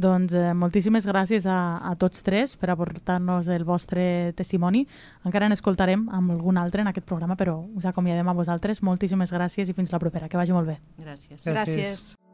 Doncs 0.00 0.34
eh, 0.38 0.52
moltíssimes 0.56 1.04
gràcies 1.08 1.46
a, 1.50 1.58
a 1.84 1.92
tots 2.00 2.24
tres 2.26 2.56
per 2.60 2.70
aportar-nos 2.72 3.50
el 3.52 3.66
vostre 3.68 4.32
testimoni. 4.38 4.86
Encara 5.28 5.50
n'escoltarem 5.50 6.06
amb 6.16 6.36
algun 6.36 6.60
altre 6.60 6.84
en 6.84 6.90
aquest 6.92 7.08
programa, 7.08 7.36
però 7.36 7.58
us 7.76 7.88
acomiadem 7.90 8.32
a 8.32 8.36
vosaltres. 8.36 8.82
Moltíssimes 8.86 9.34
gràcies 9.34 9.68
i 9.68 9.76
fins 9.76 9.92
la 9.92 10.02
propera. 10.02 10.30
Que 10.30 10.40
vagi 10.40 10.56
molt 10.56 10.72
bé. 10.72 10.80
Gràcies. 10.96 11.44
Gràcies. 11.44 11.54
gràcies. 11.54 12.29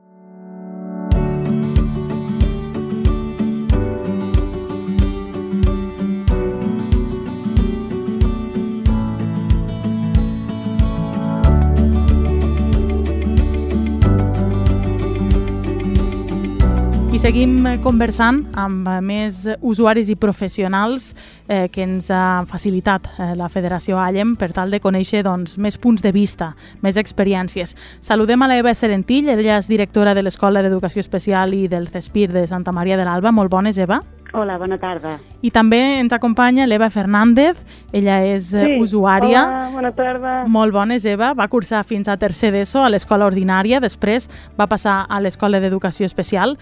Seguim 17.26 17.64
eh, 17.66 17.78
conversant 17.82 18.36
amb 18.54 18.86
eh, 18.86 19.00
més 19.02 19.40
usuaris 19.66 20.06
i 20.12 20.14
professionals 20.14 21.08
eh, 21.48 21.66
que 21.74 21.82
ens 21.82 22.06
ha 22.14 22.44
facilitat 22.46 23.08
eh, 23.16 23.32
la 23.34 23.48
Federació 23.50 23.98
Allem 23.98 24.36
per 24.38 24.52
tal 24.54 24.70
de 24.70 24.78
conèixer 24.84 25.24
doncs, 25.26 25.56
més 25.58 25.74
punts 25.74 26.04
de 26.04 26.12
vista, 26.14 26.52
més 26.86 26.94
experiències. 27.02 27.74
Saludem 27.98 28.46
a 28.46 28.50
l'Eva 28.52 28.76
Serentill, 28.78 29.32
ella 29.34 29.56
és 29.58 29.66
directora 29.66 30.14
de 30.14 30.22
l'Escola 30.22 30.62
d'Educació 30.62 31.02
Especial 31.02 31.56
i 31.58 31.64
del 31.72 31.90
CESPIR 31.90 32.30
de 32.36 32.46
Santa 32.46 32.70
Maria 32.70 33.00
de 33.00 33.08
l'Alba. 33.08 33.34
Molt 33.34 33.50
bones, 33.50 33.82
Eva. 33.82 34.04
Hola, 34.32 34.58
bona 34.58 34.76
tarda. 34.78 35.16
I 35.40 35.52
també 35.54 35.78
ens 36.00 36.12
acompanya 36.12 36.66
l'Eva 36.66 36.88
Fernández, 36.90 37.58
ella 37.94 38.18
és 38.26 38.50
sí. 38.50 38.74
usuària. 38.82 39.44
Hola, 39.46 39.68
bona 39.72 39.92
tarda. 39.96 40.34
Molt 40.50 40.74
bones, 40.74 41.06
Eva. 41.06 41.30
Va 41.38 41.46
cursar 41.48 41.84
fins 41.86 42.10
a 42.10 42.16
tercer 42.18 42.50
d'ESO 42.54 42.82
a 42.82 42.90
l'escola 42.90 43.28
ordinària, 43.28 43.80
després 43.80 44.28
va 44.58 44.66
passar 44.66 45.04
a 45.08 45.20
l'escola 45.22 45.60
d'educació 45.62 46.08
especial 46.10 46.56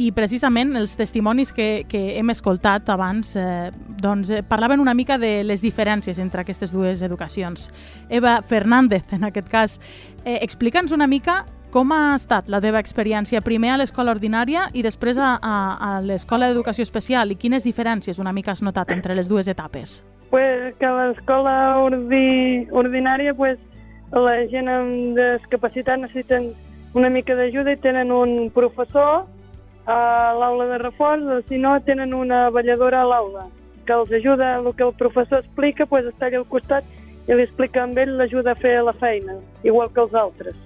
i 0.00 0.10
precisament 0.16 0.72
els 0.80 0.96
testimonis 0.96 1.52
que, 1.52 1.84
que 1.90 2.16
hem 2.16 2.32
escoltat 2.32 2.88
abans 2.88 3.34
eh, 3.36 3.70
doncs, 4.00 4.30
eh, 4.32 4.42
parlaven 4.46 4.80
una 4.80 4.94
mica 4.96 5.18
de 5.20 5.42
les 5.44 5.60
diferències 5.60 6.18
entre 6.18 6.40
aquestes 6.40 6.72
dues 6.72 7.02
educacions. 7.04 7.68
Eva 8.08 8.40
Fernández, 8.40 9.04
en 9.12 9.28
aquest 9.28 9.52
cas, 9.52 9.80
eh, 10.24 10.38
explica'ns 10.40 10.96
una 10.96 11.06
mica 11.10 11.44
com 11.70 11.92
ha 11.94 12.14
estat 12.16 12.48
la 12.50 12.58
teva 12.60 12.80
experiència 12.82 13.40
primer 13.46 13.70
a 13.74 13.76
l'escola 13.78 14.10
ordinària 14.10 14.66
i 14.74 14.82
després 14.82 15.18
a, 15.18 15.36
a, 15.38 15.54
a 15.78 15.90
l'escola 16.02 16.50
d'educació 16.50 16.82
especial 16.82 17.30
i 17.30 17.36
quines 17.38 17.66
diferències 17.66 18.18
una 18.18 18.32
mica 18.34 18.50
has 18.50 18.62
notat 18.62 18.90
entre 18.90 19.14
les 19.14 19.30
dues 19.30 19.48
etapes? 19.48 20.00
Pues 20.30 20.74
que 20.78 20.86
a 20.86 20.94
l'escola 20.98 21.54
ordi, 21.82 22.66
ordinària 22.70 23.34
pues, 23.34 23.58
la 24.10 24.34
gent 24.50 24.70
amb 24.70 25.18
discapacitat 25.18 26.02
necessiten 26.02 26.50
una 26.98 27.10
mica 27.10 27.36
d'ajuda 27.38 27.76
i 27.76 27.82
tenen 27.82 28.10
un 28.10 28.50
professor 28.54 29.26
a 29.86 30.00
l'aula 30.38 30.66
de 30.72 30.78
reforç 30.82 31.22
o 31.22 31.40
si 31.48 31.58
no 31.58 31.78
tenen 31.86 32.14
una 32.14 32.48
balladora 32.50 33.02
a 33.02 33.10
l'aula 33.10 33.46
que 33.86 33.94
els 33.94 34.10
ajuda, 34.12 34.56
el 34.58 34.74
que 34.74 34.84
el 34.86 34.94
professor 34.94 35.40
explica, 35.40 35.86
pues, 35.86 36.06
està 36.06 36.28
allà 36.28 36.42
al 36.42 36.50
costat 36.50 36.84
i 37.26 37.34
li 37.34 37.46
explica 37.46 37.82
amb 37.82 37.98
ell, 37.98 38.16
l'ajuda 38.18 38.52
a 38.52 38.58
fer 38.58 38.76
la 38.86 38.94
feina, 38.94 39.38
igual 39.66 39.90
que 39.94 40.04
els 40.04 40.14
altres. 40.14 40.58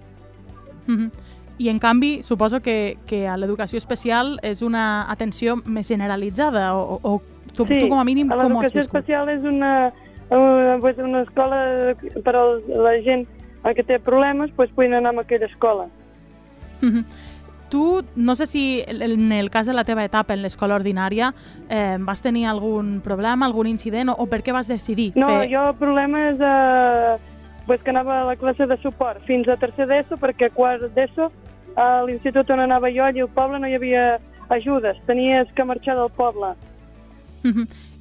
Mm 0.86 0.96
-hmm. 0.96 1.10
I 1.58 1.68
en 1.68 1.78
canvi, 1.78 2.22
suposo 2.22 2.60
que, 2.60 2.98
que 3.06 3.28
a 3.28 3.36
l'educació 3.36 3.78
especial 3.78 4.40
és 4.42 4.62
una 4.62 5.06
atenció 5.08 5.56
més 5.56 5.86
generalitzada 5.86 6.74
o, 6.74 6.98
o 7.02 7.22
tu, 7.54 7.64
sí, 7.66 7.78
tu 7.78 7.88
com 7.88 7.98
a 7.98 8.04
mínim 8.04 8.28
com 8.28 8.38
ho 8.38 8.40
has 8.40 8.48
l'educació 8.48 8.80
especial 8.80 9.28
és 9.28 9.42
una, 9.42 9.92
una, 10.30 10.78
pues, 10.80 10.98
una 10.98 11.22
escola 11.22 11.94
per 12.24 12.34
a 12.36 12.44
la 12.66 13.02
gent 13.04 13.28
que 13.74 13.84
té 13.84 13.98
problemes, 13.98 14.50
pues, 14.56 14.70
poden 14.70 14.94
anar 14.94 15.14
a 15.16 15.20
aquella 15.20 15.46
escola. 15.46 15.86
Mm 16.82 16.88
-hmm 16.88 17.04
tu, 17.74 18.04
no 18.14 18.36
sé 18.36 18.46
si 18.46 18.84
en 18.86 19.32
el 19.32 19.50
cas 19.50 19.66
de 19.66 19.72
la 19.72 19.82
teva 19.82 20.04
etapa 20.04 20.34
en 20.34 20.42
l'escola 20.44 20.76
ordinària 20.78 21.32
eh, 21.68 21.96
vas 21.98 22.20
tenir 22.22 22.46
algun 22.46 23.00
problema, 23.02 23.46
algun 23.46 23.66
incident 23.66 24.12
o, 24.12 24.14
o 24.14 24.28
per 24.30 24.44
què 24.46 24.54
vas 24.54 24.70
decidir 24.70 25.08
no, 25.16 25.26
fer... 25.26 25.50
No, 25.50 25.72
jo 25.74 26.12
és 26.30 26.38
eh, 26.38 27.16
pues 27.66 27.82
que 27.82 27.90
anava 27.90 28.20
a 28.20 28.26
la 28.28 28.36
classe 28.36 28.66
de 28.66 28.76
suport 28.82 29.22
fins 29.24 29.48
a 29.48 29.56
tercer 29.56 29.86
d'ESO 29.88 30.18
perquè 30.20 30.50
a 30.50 30.54
quart 30.54 30.84
d'ESO 30.94 31.30
a 31.76 32.04
l'institut 32.06 32.50
on 32.50 32.60
anava 32.60 32.90
jo 32.92 33.04
allà 33.04 33.24
al 33.24 33.32
poble 33.34 33.58
no 33.58 33.68
hi 33.68 33.74
havia 33.74 34.04
ajudes, 34.54 34.98
tenies 35.06 35.48
que 35.56 35.64
marxar 35.64 35.96
del 35.96 36.10
poble. 36.16 36.54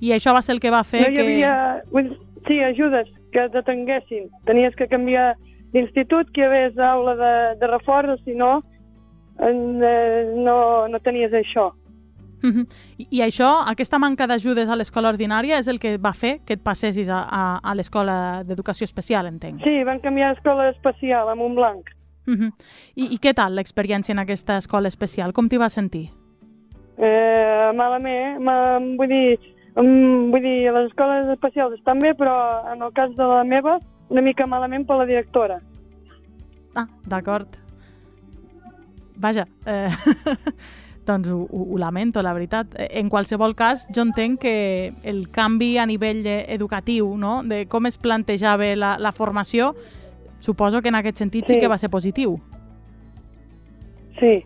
I 0.04 0.14
això 0.16 0.34
va 0.36 0.42
ser 0.42 0.56
el 0.56 0.62
que 0.64 0.72
va 0.72 0.84
fer 0.84 1.06
no 1.06 1.12
hi 1.12 1.16
que... 1.16 1.24
havia, 1.24 2.14
sí, 2.48 2.60
ajudes 2.64 3.10
que 3.34 3.48
detenguessin. 3.50 4.30
Tenies 4.46 4.76
que 4.76 4.88
canviar 4.88 5.34
d'institut, 5.74 6.30
que 6.32 6.44
hi 6.44 6.48
hagués 6.48 6.78
aula 6.78 7.16
de, 7.20 7.34
de 7.60 7.70
reforç, 7.72 8.14
o 8.14 8.18
si 8.24 8.36
no, 8.38 8.62
eh, 9.40 10.34
no, 10.38 10.88
no 10.88 11.02
tenies 11.04 11.34
això. 11.34 11.72
Uh 12.44 12.50
-huh. 12.50 12.68
I, 12.98 13.08
I 13.10 13.22
això, 13.22 13.64
aquesta 13.66 13.98
manca 14.00 14.28
d'ajudes 14.28 14.70
a 14.70 14.76
l'escola 14.76 15.10
ordinària 15.10 15.60
és 15.60 15.68
el 15.68 15.80
que 15.80 15.98
va 15.98 16.14
fer 16.14 16.42
que 16.46 16.54
et 16.54 16.64
passessis 16.64 17.10
a, 17.10 17.26
a, 17.30 17.60
a 17.64 17.76
l'escola 17.76 18.44
d'educació 18.44 18.84
especial, 18.84 19.28
entenc. 19.28 19.64
Sí, 19.64 19.84
van 19.84 20.00
canviar 20.00 20.30
a 20.30 20.34
escola 20.34 20.70
especial 20.70 21.30
a 21.30 21.36
Montblanc. 21.36 21.90
Uh 22.28 22.34
-huh. 22.34 22.52
I, 22.96 23.14
I 23.14 23.18
què 23.18 23.34
tal 23.34 23.56
l'experiència 23.56 24.12
en 24.12 24.20
aquesta 24.20 24.58
escola 24.58 24.88
especial? 24.88 25.34
Com 25.34 25.48
t'hi 25.48 25.58
vas 25.58 25.74
sentir? 25.74 26.10
Eh, 26.98 27.72
malament, 27.76 28.40
ma, 28.40 28.78
vull 28.80 29.10
dir, 29.10 29.40
um, 29.76 30.32
vull 30.32 30.42
dir, 30.42 30.72
les 30.72 30.86
escoles 30.88 31.28
especials 31.30 31.74
estan 31.74 32.00
bé, 32.00 32.14
però 32.14 32.72
en 32.74 32.82
el 32.82 32.94
cas 32.94 33.16
de 33.16 33.24
la 33.24 33.44
meva, 33.44 33.80
una 34.10 34.22
mica 34.22 34.46
malament 34.46 34.86
per 34.86 34.98
la 34.98 35.06
directora. 35.06 35.60
Ah, 36.76 36.88
d'acord. 37.06 37.48
Vaja, 39.16 39.48
eh, 39.66 39.90
doncs 41.08 41.30
ho, 41.30 41.42
ho, 41.44 41.66
ho 41.74 41.78
lamento, 41.82 42.22
la 42.22 42.34
veritat. 42.34 42.76
En 42.90 43.10
qualsevol 43.10 43.56
cas, 43.56 43.88
jo 43.94 44.06
entenc 44.06 44.42
que 44.44 44.94
el 45.04 45.28
canvi 45.32 45.78
a 45.78 45.88
nivell 45.90 46.26
educatiu, 46.28 47.14
no?, 47.18 47.42
de 47.44 47.66
com 47.68 47.90
es 47.90 47.98
plantejava 47.98 48.74
la, 48.76 48.96
la 49.00 49.12
formació, 49.12 49.74
suposo 50.40 50.82
que 50.82 50.92
en 50.92 51.00
aquest 51.00 51.22
sentit 51.24 51.48
sí, 51.48 51.56
sí 51.56 51.60
que 51.62 51.72
va 51.72 51.78
ser 51.78 51.90
positiu. 51.90 52.38
Sí. 54.20 54.42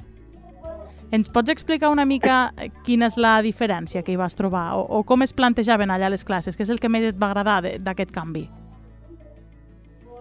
Ens 1.11 1.29
pots 1.31 1.49
explicar 1.49 1.89
una 1.89 2.05
mica 2.05 2.51
eh, 2.59 2.69
quina 2.83 3.07
és 3.07 3.15
la 3.17 3.37
diferència 3.41 4.03
que 4.03 4.11
hi 4.11 4.19
vas 4.19 4.35
trobar 4.35 4.73
o, 4.75 4.83
o 4.83 5.03
com 5.07 5.23
es 5.23 5.31
plantejaven 5.33 5.91
allà 5.93 6.11
les 6.11 6.25
classes? 6.27 6.57
Què 6.57 6.65
és 6.65 6.73
el 6.73 6.81
que 6.83 6.91
més 6.91 7.05
et 7.07 7.19
va 7.19 7.31
agradar 7.31 7.61
d'aquest 7.79 8.11
canvi? 8.11 8.47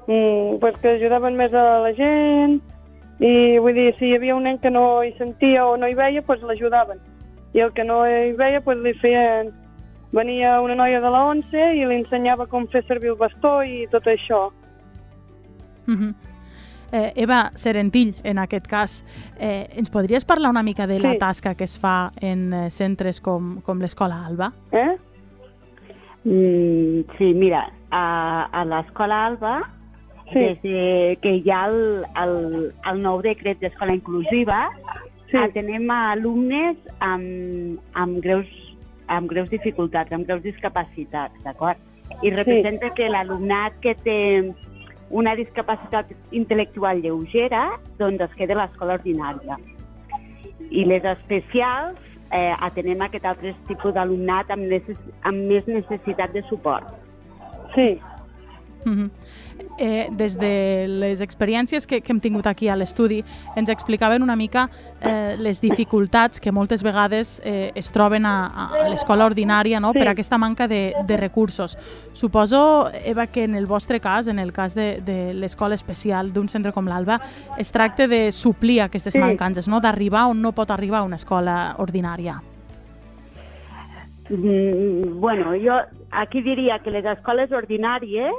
Mm, 0.07 0.61
pues 0.63 0.79
que 0.79 0.95
ajudaven 0.95 1.35
més 1.35 1.55
a 1.55 1.67
la 1.83 1.93
gent 1.99 2.61
i 3.21 3.59
vull 3.59 3.75
dir, 3.75 3.95
si 3.99 4.07
hi 4.11 4.17
havia 4.17 4.37
un 4.37 4.45
nen 4.45 4.59
que 4.59 4.71
no 4.71 5.03
hi 5.03 5.13
sentia 5.19 5.67
o 5.67 5.77
no 5.77 5.89
hi 5.89 5.95
veia, 5.95 6.23
pues 6.23 6.43
l'ajudaven. 6.43 6.99
I 7.55 7.61
el 7.61 7.73
que 7.73 7.85
no 7.85 8.07
hi 8.07 8.33
veia, 8.33 8.61
pues 8.61 8.79
li 8.79 8.95
feien... 8.95 9.53
Venia 10.13 10.61
una 10.63 10.75
noia 10.75 11.01
de 11.01 11.11
la 11.11 11.25
11 11.27 11.75
i 11.77 11.85
li 11.85 11.97
ensenyava 11.97 12.47
com 12.47 12.65
fer 12.69 12.81
servir 12.87 13.11
el 13.11 13.17
bastó 13.17 13.63
i 13.67 13.87
tot 13.91 14.07
això. 14.07 14.53
Uh 15.89 15.95
-huh. 15.95 16.15
eh, 16.93 17.13
Eva 17.17 17.51
Serentill, 17.55 18.15
en 18.25 18.39
aquest 18.39 18.67
cas, 18.67 19.05
eh, 19.39 19.67
ens 19.77 19.91
podries 19.91 20.25
parlar 20.25 20.51
una 20.51 20.63
mica 20.63 20.87
de 20.87 21.01
la 21.01 21.13
Sí. 21.13 21.19
tasca 21.19 21.55
que 21.55 21.65
es 21.65 21.79
fa 21.79 22.13
en 22.21 22.53
eh, 22.55 22.71
centres 22.71 23.21
com, 23.21 23.61
com 23.63 23.79
l'Escola 23.81 24.25
Alba? 24.25 24.53
Eh? 24.73 24.97
Mm, 26.25 27.05
sí, 27.19 27.35
mira, 27.35 27.71
a, 27.91 28.49
a 28.53 28.65
l'escola 28.65 29.27
Alba, 29.27 29.71
Sí. 30.33 30.41
des 30.41 30.63
de 30.63 31.19
que 31.23 31.37
hi 31.37 31.51
ha 31.51 31.67
el, 31.69 32.05
el, 32.19 32.73
el 32.91 33.03
nou 33.03 33.21
decret 33.23 33.61
d'escola 33.63 33.95
inclusiva, 33.95 34.67
Sí. 35.31 35.37
atenem 35.43 35.91
a 35.91 36.13
alumnes 36.13 36.77
amb, 37.01 37.81
amb, 37.95 38.21
greus, 38.23 38.47
amb 39.11 39.29
greus 39.31 39.51
dificultats, 39.51 40.13
amb 40.13 40.27
greus 40.27 40.43
discapacitats, 40.45 41.35
d'acord? 41.43 41.79
I 42.23 42.31
representa 42.31 42.93
que 42.95 43.09
l'alumnat 43.11 43.75
que 43.83 43.95
té 44.07 44.19
una 45.11 45.35
discapacitat 45.39 46.13
intel·lectual 46.31 47.03
lleugera, 47.03 47.69
doncs 47.99 48.23
es 48.23 48.37
queda 48.39 48.55
a 48.55 48.63
l'escola 48.65 48.99
ordinària. 49.01 49.59
I 50.71 50.85
les 50.87 51.05
especials 51.05 51.99
eh, 52.31 52.55
atenem 52.61 53.03
aquest 53.03 53.27
altre 53.27 53.55
tipus 53.67 53.95
d'alumnat 53.95 54.51
amb, 54.55 54.67
necess 54.71 54.99
amb 55.23 55.47
més 55.51 55.67
necessitat 55.67 56.33
de 56.35 56.43
suport. 56.51 56.87
Sí. 57.75 57.97
Uh 58.87 58.93
-huh. 58.93 59.11
eh, 59.79 60.09
des 60.13 60.39
de 60.39 60.87
les 60.89 61.21
experiències 61.21 61.87
que, 61.87 62.01
que 62.01 62.13
hem 62.13 62.21
tingut 62.21 62.47
aquí 62.47 62.69
a 62.69 62.77
l'estudi, 62.77 63.25
ens 63.57 63.69
explicaven 63.69 64.23
una 64.23 64.37
mica 64.37 64.71
eh, 65.01 65.35
les 65.39 65.61
dificultats 65.61 66.41
que 66.41 66.53
moltes 66.53 66.83
vegades 66.83 67.43
eh, 67.45 67.73
es 67.75 67.91
troben 67.91 68.25
a, 68.25 68.47
a 68.47 68.89
l'escola 68.89 69.27
ordinària 69.27 69.81
no? 69.81 69.93
Sí. 69.93 69.99
per 69.99 70.09
aquesta 70.09 70.39
manca 70.39 70.69
de, 70.69 70.93
de 71.07 71.17
recursos. 71.17 71.77
Suposo, 72.13 72.91
Eva, 73.05 73.27
que 73.27 73.43
en 73.45 73.55
el 73.57 73.67
vostre 73.67 73.99
cas, 74.01 74.29
en 74.29 74.39
el 74.39 74.53
cas 74.53 74.75
de, 74.75 75.03
de 75.05 75.35
l'escola 75.35 75.75
especial 75.75 76.33
d'un 76.33 76.49
centre 76.49 76.73
com 76.73 76.87
l'Alba, 76.87 77.21
es 77.59 77.71
tracta 77.73 78.07
de 78.07 78.31
suplir 78.33 78.83
aquestes 78.83 79.13
Sí. 79.13 79.19
mancances, 79.19 79.67
no? 79.69 79.81
d'arribar 79.81 80.27
on 80.29 80.41
no 80.41 80.53
pot 80.53 80.71
arribar 80.71 81.03
una 81.03 81.17
escola 81.17 81.75
ordinària. 81.79 82.41
Mm, 84.29 85.21
bueno, 85.21 85.53
jo 85.55 85.75
aquí 86.11 86.43
diria 86.43 86.79
que 86.81 86.91
les 86.91 87.05
escoles 87.05 87.51
ordinàries 87.53 88.33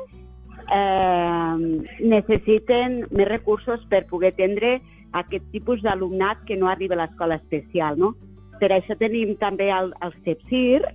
eh, 0.74 1.56
necessiten 2.00 3.04
més 3.12 3.30
recursos 3.30 3.84
per 3.92 4.06
poder 4.12 4.34
atendre 4.34 4.78
aquest 5.18 5.46
tipus 5.54 5.82
d'alumnat 5.82 6.44
que 6.48 6.58
no 6.58 6.70
arriba 6.70 6.98
a 6.98 7.04
l'escola 7.04 7.40
especial, 7.42 7.98
no? 7.98 8.14
Per 8.60 8.72
això 8.74 8.98
tenim 8.98 9.36
també 9.40 9.70
el, 9.72 9.94
el 10.02 10.14
CEPSIR, 10.26 10.88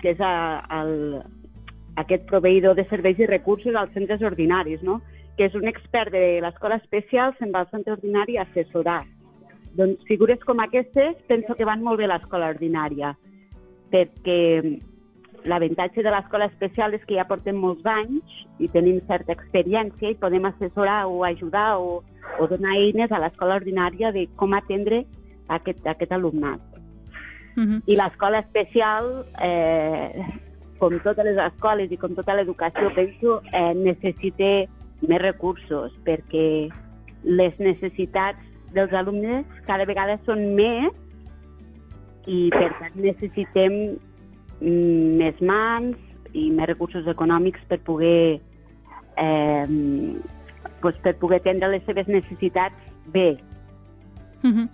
que 0.00 0.14
és 0.14 0.20
a, 0.22 0.34
el, 0.80 1.20
aquest 2.00 2.26
proveïdor 2.30 2.76
de 2.78 2.86
serveis 2.88 3.18
i 3.18 3.28
recursos 3.28 3.74
als 3.74 3.92
centres 3.96 4.22
ordinaris, 4.22 4.82
no? 4.86 5.00
que 5.36 5.46
és 5.48 5.54
un 5.56 5.66
expert 5.70 6.12
de 6.12 6.40
l'escola 6.44 6.76
especial, 6.76 7.32
se'n 7.38 7.52
va 7.54 7.64
al 7.64 7.70
centre 7.70 7.94
ordinari 7.96 8.36
a 8.36 8.44
assessorar. 8.44 9.02
Doncs 9.78 10.02
figures 10.08 10.42
com 10.44 10.60
aquestes 10.60 11.16
penso 11.30 11.54
que 11.56 11.64
van 11.64 11.80
molt 11.84 12.00
bé 12.00 12.04
a 12.08 12.10
l'escola 12.12 12.50
ordinària, 12.52 13.14
perquè 13.92 14.40
l'avantatge 15.44 16.02
de 16.02 16.10
l'escola 16.10 16.46
especial 16.50 16.94
és 16.94 17.04
que 17.08 17.16
ja 17.16 17.26
portem 17.28 17.56
molts 17.56 17.86
anys 17.86 18.40
i 18.58 18.68
tenim 18.68 19.00
certa 19.08 19.32
experiència 19.32 20.10
i 20.10 20.18
podem 20.20 20.48
assessorar 20.48 21.06
o 21.08 21.22
ajudar 21.24 21.78
o, 21.80 22.02
o 22.38 22.48
donar 22.50 22.76
eines 22.76 23.12
a 23.12 23.20
l'escola 23.22 23.56
ordinària 23.60 24.12
de 24.12 24.26
com 24.36 24.52
atendre 24.54 25.04
aquest, 25.48 25.86
aquest 25.86 26.12
alumnat. 26.12 26.60
Uh 27.56 27.64
-huh. 27.64 27.82
I 27.86 27.96
l'escola 27.96 28.38
especial, 28.40 29.24
eh, 29.42 30.24
com 30.78 30.98
totes 31.00 31.24
les 31.24 31.38
escoles 31.52 31.90
i 31.92 31.96
com 31.96 32.14
tota 32.14 32.34
l'educació, 32.34 32.92
penso, 32.94 33.42
eh, 33.52 33.74
necessita 33.74 34.70
més 35.08 35.22
recursos 35.22 35.92
perquè 36.04 36.70
les 37.24 37.58
necessitats 37.58 38.38
dels 38.72 38.92
alumnes 38.92 39.44
cada 39.66 39.84
vegada 39.84 40.18
són 40.26 40.54
més 40.54 40.92
i 42.26 42.50
per 42.50 42.70
tant 42.78 42.94
necessitem 42.94 43.98
més 44.60 45.40
mans 45.40 45.96
i 46.36 46.50
més 46.54 46.68
recursos 46.68 47.06
econòmics 47.10 47.62
per 47.68 47.80
poder 47.86 48.40
eh, 49.18 49.66
pues, 50.80 50.98
per 51.04 51.14
poder 51.20 51.40
atendre 51.40 51.72
les 51.72 51.86
seves 51.88 52.08
necessitats 52.08 52.92
bé. 53.14 53.38
-huh. 54.42 54.68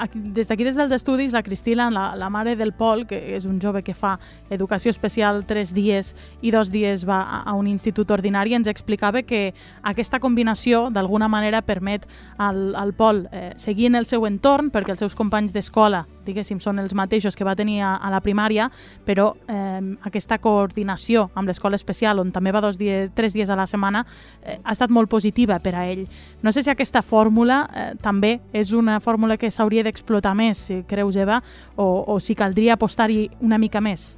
Aquí, 0.00 0.18
des 0.18 0.48
d'aquí, 0.48 0.64
des 0.64 0.76
dels 0.76 0.92
estudis, 0.92 1.32
la 1.32 1.42
Cristina, 1.42 1.90
la, 1.90 2.16
la 2.16 2.30
mare 2.30 2.56
del 2.56 2.72
Pol, 2.72 3.06
que 3.06 3.36
és 3.36 3.44
un 3.44 3.60
jove 3.60 3.82
que 3.82 3.94
fa 3.94 4.18
educació 4.48 4.90
especial 4.90 5.44
tres 5.46 5.74
dies 5.74 6.14
i 6.40 6.50
dos 6.50 6.70
dies 6.70 7.06
va 7.06 7.20
a, 7.20 7.42
a 7.42 7.54
un 7.54 7.66
institut 7.66 8.10
ordinari, 8.10 8.54
ens 8.54 8.66
explicava 8.66 9.22
que 9.22 9.54
aquesta 9.82 10.20
combinació 10.20 10.90
d'alguna 10.90 11.28
manera 11.28 11.62
permet 11.62 12.06
al, 12.38 12.74
al 12.74 12.92
Pol 12.94 13.28
eh, 13.32 13.52
seguir 13.56 13.86
en 13.86 13.94
el 13.94 14.06
seu 14.06 14.26
entorn, 14.26 14.70
perquè 14.70 14.92
els 14.92 15.00
seus 15.00 15.14
companys 15.14 15.52
d'escola, 15.52 16.06
diguéssim, 16.24 16.60
són 16.60 16.78
els 16.78 16.94
mateixos 16.94 17.36
que 17.36 17.44
va 17.44 17.56
tenir 17.56 17.82
a, 17.82 17.96
a 17.96 18.10
la 18.10 18.20
primària, 18.20 18.70
però 19.04 19.34
eh, 19.48 19.96
aquesta 20.02 20.38
coordinació 20.38 21.30
amb 21.34 21.48
l'escola 21.48 21.76
especial, 21.76 22.18
on 22.18 22.32
també 22.32 22.52
va 22.52 22.60
dos 22.60 22.78
dies, 22.78 23.10
tres 23.14 23.32
dies 23.32 23.50
a 23.50 23.56
la 23.56 23.66
setmana, 23.66 24.06
eh, 24.42 24.58
ha 24.62 24.72
estat 24.72 24.90
molt 24.90 25.10
positiva 25.10 25.58
per 25.60 25.74
a 25.74 25.86
ell. 25.90 26.06
No 26.42 26.52
sé 26.52 26.62
si 26.62 26.70
aquesta 26.70 27.02
fórmula 27.02 27.68
eh, 27.74 27.94
també 28.00 28.40
és 28.52 28.72
una 28.72 28.98
fórmula 29.00 29.09
que 29.38 29.50
s'hauria 29.50 29.82
d'explotar 29.82 30.34
més, 30.34 30.70
creus, 30.86 31.16
Eva, 31.16 31.40
o, 31.76 32.04
o 32.06 32.20
si 32.20 32.34
caldria 32.34 32.74
apostar-hi 32.74 33.30
una 33.40 33.58
mica 33.58 33.80
més. 33.80 34.16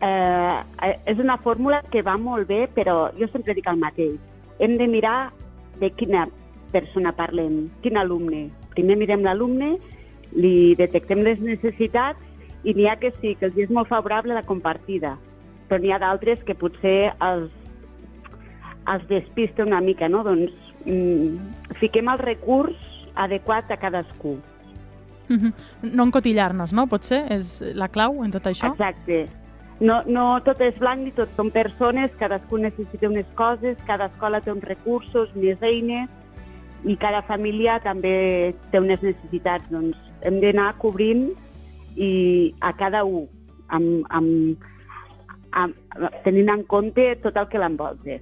Eh, 0.00 0.60
eh, 0.82 0.96
és 1.06 1.18
una 1.18 1.36
fórmula 1.38 1.82
que 1.92 2.02
va 2.02 2.16
molt 2.16 2.48
bé, 2.48 2.68
però 2.74 3.10
jo 3.18 3.28
sempre 3.28 3.54
dic 3.54 3.66
el 3.68 3.76
mateix. 3.76 4.16
Hem 4.58 4.78
de 4.78 4.86
mirar 4.88 5.30
de 5.80 5.90
quina 5.90 6.26
persona 6.72 7.12
parlem, 7.12 7.68
quin 7.82 7.98
alumne. 8.00 8.48
Primer 8.74 8.96
mirem 8.96 9.24
l'alumne, 9.26 9.74
li 10.32 10.74
detectem 10.78 11.24
les 11.26 11.40
necessitats 11.42 12.20
i 12.64 12.74
n'hi 12.76 12.86
ha 12.88 12.96
que 13.00 13.10
sí, 13.18 13.34
que 13.34 13.48
els 13.48 13.58
és 13.58 13.72
molt 13.72 13.88
favorable 13.88 14.36
la 14.36 14.46
compartida, 14.46 15.16
però 15.68 15.80
n'hi 15.80 15.92
ha 15.92 16.00
d'altres 16.02 16.42
que 16.46 16.56
potser 16.56 17.12
els, 17.24 17.50
els 18.88 19.06
despista 19.08 19.66
una 19.66 19.80
mica, 19.84 20.08
no? 20.08 20.22
Doncs 20.24 20.54
mm, 20.84 21.74
fiquem 21.80 22.08
el 22.12 22.22
recurs 22.22 22.78
adequat 23.14 23.70
a 23.70 23.76
cadascú. 23.76 24.38
Uh 25.28 25.36
-huh. 25.36 25.52
No 25.82 26.04
encotillar-nos, 26.04 26.72
no? 26.72 26.86
Potser 26.86 27.26
és 27.30 27.62
la 27.74 27.88
clau 27.88 28.24
en 28.24 28.30
tot 28.30 28.46
això? 28.46 28.72
Exacte. 28.72 29.28
No, 29.80 30.02
no 30.06 30.40
tot 30.44 30.60
és 30.60 30.76
blanc 30.78 31.00
ni 31.00 31.12
tot 31.12 31.28
són 31.36 31.50
persones, 31.50 32.10
cadascú 32.18 32.58
necessita 32.58 33.08
unes 33.08 33.26
coses, 33.34 33.78
cada 33.86 34.06
escola 34.06 34.40
té 34.40 34.52
uns 34.52 34.64
recursos, 34.64 35.34
més 35.34 35.62
eines, 35.62 36.08
i 36.84 36.96
cada 36.96 37.22
família 37.22 37.78
també 37.80 38.54
té 38.70 38.80
unes 38.80 39.00
necessitats. 39.02 39.64
Doncs 39.70 39.96
hem 40.20 40.40
d'anar 40.40 40.74
cobrint 40.82 41.30
i 41.96 42.54
a 42.60 42.72
cada 42.76 43.04
un, 43.04 43.26
amb, 43.68 44.04
amb, 44.10 44.68
amb, 45.52 45.74
tenint 46.24 46.50
en 46.50 46.64
compte 46.64 47.14
tot 47.24 47.36
el 47.36 47.48
que 47.48 47.58
l'envolta. 47.58 48.20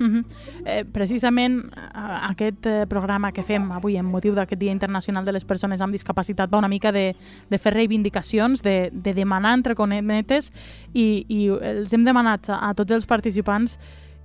Uh 0.00 0.06
-huh. 0.06 0.24
eh, 0.64 0.84
precisament 0.84 1.64
eh, 1.76 1.90
aquest 2.30 2.66
eh, 2.66 2.86
programa 2.88 3.32
que 3.32 3.42
fem 3.42 3.70
avui 3.72 3.96
en 3.96 4.04
motiu 4.04 4.34
d'aquest 4.34 4.60
Dia 4.60 4.72
Internacional 4.72 5.24
de 5.24 5.32
les 5.32 5.44
Persones 5.44 5.80
amb 5.80 5.92
Discapacitat 5.92 6.50
va 6.50 6.58
una 6.58 6.68
mica 6.68 6.90
de, 6.90 7.14
de 7.48 7.58
fer 7.58 7.74
reivindicacions, 7.74 8.62
de, 8.62 8.90
de 8.92 9.14
demanar 9.14 9.54
entre 9.54 9.74
conetes 9.74 10.52
i, 10.92 11.24
i 11.28 11.48
els 11.48 11.92
hem 11.92 12.04
demanat 12.04 12.48
a, 12.48 12.70
a 12.70 12.74
tots 12.74 12.92
els 12.92 13.06
participants 13.06 13.78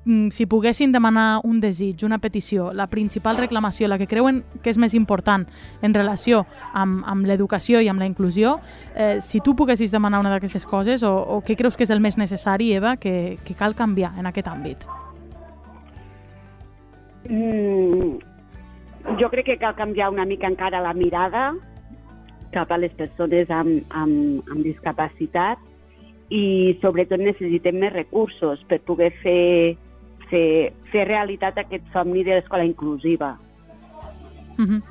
mm, 0.06 0.30
si 0.30 0.46
poguessin 0.48 0.92
demanar 0.92 1.42
un 1.44 1.60
desig, 1.60 2.04
una 2.04 2.18
petició, 2.18 2.74
la 2.74 2.88
principal 2.88 3.38
reclamació, 3.38 3.88
la 3.88 3.98
que 3.98 4.08
creuen 4.08 4.44
que 4.64 4.72
és 4.72 4.78
més 4.78 4.94
important 4.94 5.46
en 5.82 5.94
relació 5.94 6.48
amb, 6.74 7.04
amb 7.06 7.26
l'educació 7.26 7.80
i 7.80 7.88
amb 7.88 8.00
la 8.00 8.08
inclusió, 8.08 8.60
eh, 8.96 9.22
si 9.22 9.40
tu 9.40 9.56
poguessis 9.56 9.92
demanar 9.92 10.20
una 10.20 10.32
d'aquestes 10.32 10.66
coses 10.66 11.04
o, 11.04 11.14
o 11.16 11.42
què 11.42 11.56
creus 11.56 11.78
que 11.78 11.84
és 11.84 11.92
el 11.92 12.00
més 12.00 12.18
necessari, 12.18 12.74
Eva, 12.74 12.98
que, 12.98 13.38
que 13.46 13.54
cal 13.54 13.76
canviar 13.76 14.18
en 14.18 14.26
aquest 14.26 14.48
àmbit? 14.48 14.99
Mm, 17.28 18.20
jo 19.20 19.30
crec 19.30 19.46
que 19.46 19.58
cal 19.58 19.76
canviar 19.76 20.10
una 20.10 20.26
mica 20.26 20.48
encara 20.48 20.82
la 20.82 20.94
mirada 20.94 21.54
cap 22.54 22.72
a 22.72 22.78
les 22.78 22.94
persones 22.98 23.50
amb, 23.54 23.84
amb, 23.90 24.48
amb 24.50 24.64
discapacitat 24.66 25.60
i 26.30 26.78
sobretot 26.82 27.22
necessitem 27.22 27.80
més 27.82 27.94
recursos 27.94 28.62
per 28.70 28.80
poder 28.86 29.10
fer, 29.24 29.76
fer, 30.30 30.72
fer 30.94 31.06
realitat 31.10 31.58
aquest 31.58 31.86
somni 31.94 32.24
de 32.24 32.38
l'escola 32.38 32.66
inclusiva. 32.66 33.36
Uh 34.58 34.66
-huh. 34.66 34.82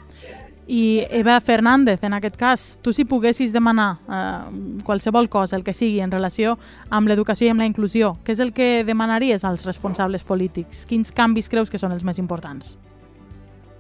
I 0.69 1.07
Eva 1.11 1.41
Fernández, 1.41 2.03
en 2.05 2.13
aquest 2.13 2.37
cas, 2.37 2.79
tu 2.85 2.93
si 2.93 3.07
poguessis 3.09 3.55
demanar 3.55 3.97
eh, 4.05 4.83
qualsevol 4.85 5.31
cosa, 5.33 5.57
el 5.57 5.65
que 5.65 5.73
sigui, 5.73 6.03
en 6.05 6.13
relació 6.13 6.59
amb 6.93 7.09
l'educació 7.09 7.47
i 7.49 7.53
amb 7.55 7.65
la 7.65 7.69
inclusió, 7.71 8.19
què 8.21 8.35
és 8.37 8.43
el 8.45 8.53
que 8.53 8.85
demanaries 8.85 9.47
als 9.49 9.65
responsables 9.65 10.27
polítics? 10.29 10.85
Quins 10.85 11.09
canvis 11.09 11.49
creus 11.49 11.73
que 11.73 11.81
són 11.81 11.95
els 11.97 12.05
més 12.05 12.21
importants? 12.21 12.77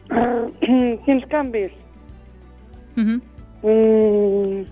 Uh, 0.08 0.48
quins 1.04 1.28
canvis? 1.28 1.76
Uh 2.96 3.04
-huh. 3.04 3.20
Mm, 3.62 4.64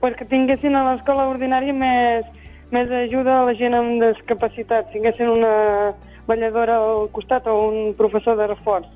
pues 0.00 0.16
que 0.16 0.24
tinguessin 0.24 0.74
a 0.74 0.94
l'escola 0.94 1.28
ordinària 1.28 1.74
més, 1.74 2.24
més 2.70 2.90
ajuda 2.90 3.42
a 3.42 3.44
la 3.44 3.54
gent 3.54 3.74
amb 3.74 4.02
discapacitat, 4.02 4.90
tinguessin 4.92 5.28
una 5.28 5.92
balladora 6.26 6.76
al 6.76 7.10
costat 7.12 7.46
o 7.46 7.68
un 7.68 7.94
professor 7.94 8.36
de 8.36 8.46
reforç. 8.46 8.86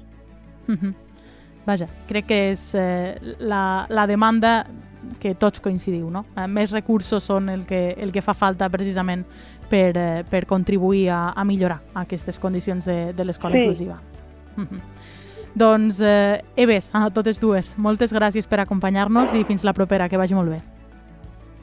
Uh 0.67 0.75
-huh. 0.75 1.08
Vaja, 1.69 1.85
crec 2.09 2.25
que 2.31 2.37
és 2.55 2.63
eh, 2.75 3.19
la, 3.45 3.85
la 3.93 4.07
demanda 4.09 4.63
que 5.21 5.35
tots 5.37 5.61
coincidiu, 5.61 6.09
no? 6.11 6.25
Eh, 6.35 6.47
més 6.49 6.73
recursos 6.73 7.23
són 7.29 7.51
el 7.53 7.67
que, 7.69 7.93
el 8.01 8.11
que 8.15 8.23
fa 8.25 8.33
falta 8.33 8.71
precisament 8.73 9.27
per, 9.69 9.93
eh, 10.01 10.25
per 10.31 10.47
contribuir 10.49 11.11
a, 11.13 11.19
a 11.37 11.45
millorar 11.45 11.83
aquestes 12.01 12.41
condicions 12.41 12.89
de, 12.89 13.13
de 13.13 13.25
l'escola 13.29 13.53
Sí. 13.55 13.61
inclusiva. 13.67 14.01
Uh 14.57 14.63
-huh. 14.65 14.81
Doncs, 15.55 16.01
eh, 16.01 16.41
Eves, 16.57 16.91
a 16.95 17.11
totes 17.11 17.41
dues, 17.41 17.75
moltes 17.77 18.13
gràcies 18.13 18.47
per 18.47 18.61
acompanyar-nos 18.61 19.35
i 19.35 19.45
fins 19.45 19.65
la 19.65 19.73
propera, 19.73 20.09
que 20.09 20.17
vagi 20.17 20.35
molt 20.35 20.49
bé. 20.51 20.63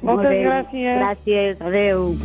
Moltes 0.02 0.26
Molt 0.26 0.30
bé. 0.30 0.44
gràcies. 0.46 1.00
Gràcies, 1.00 1.62
adeu. 1.62 2.16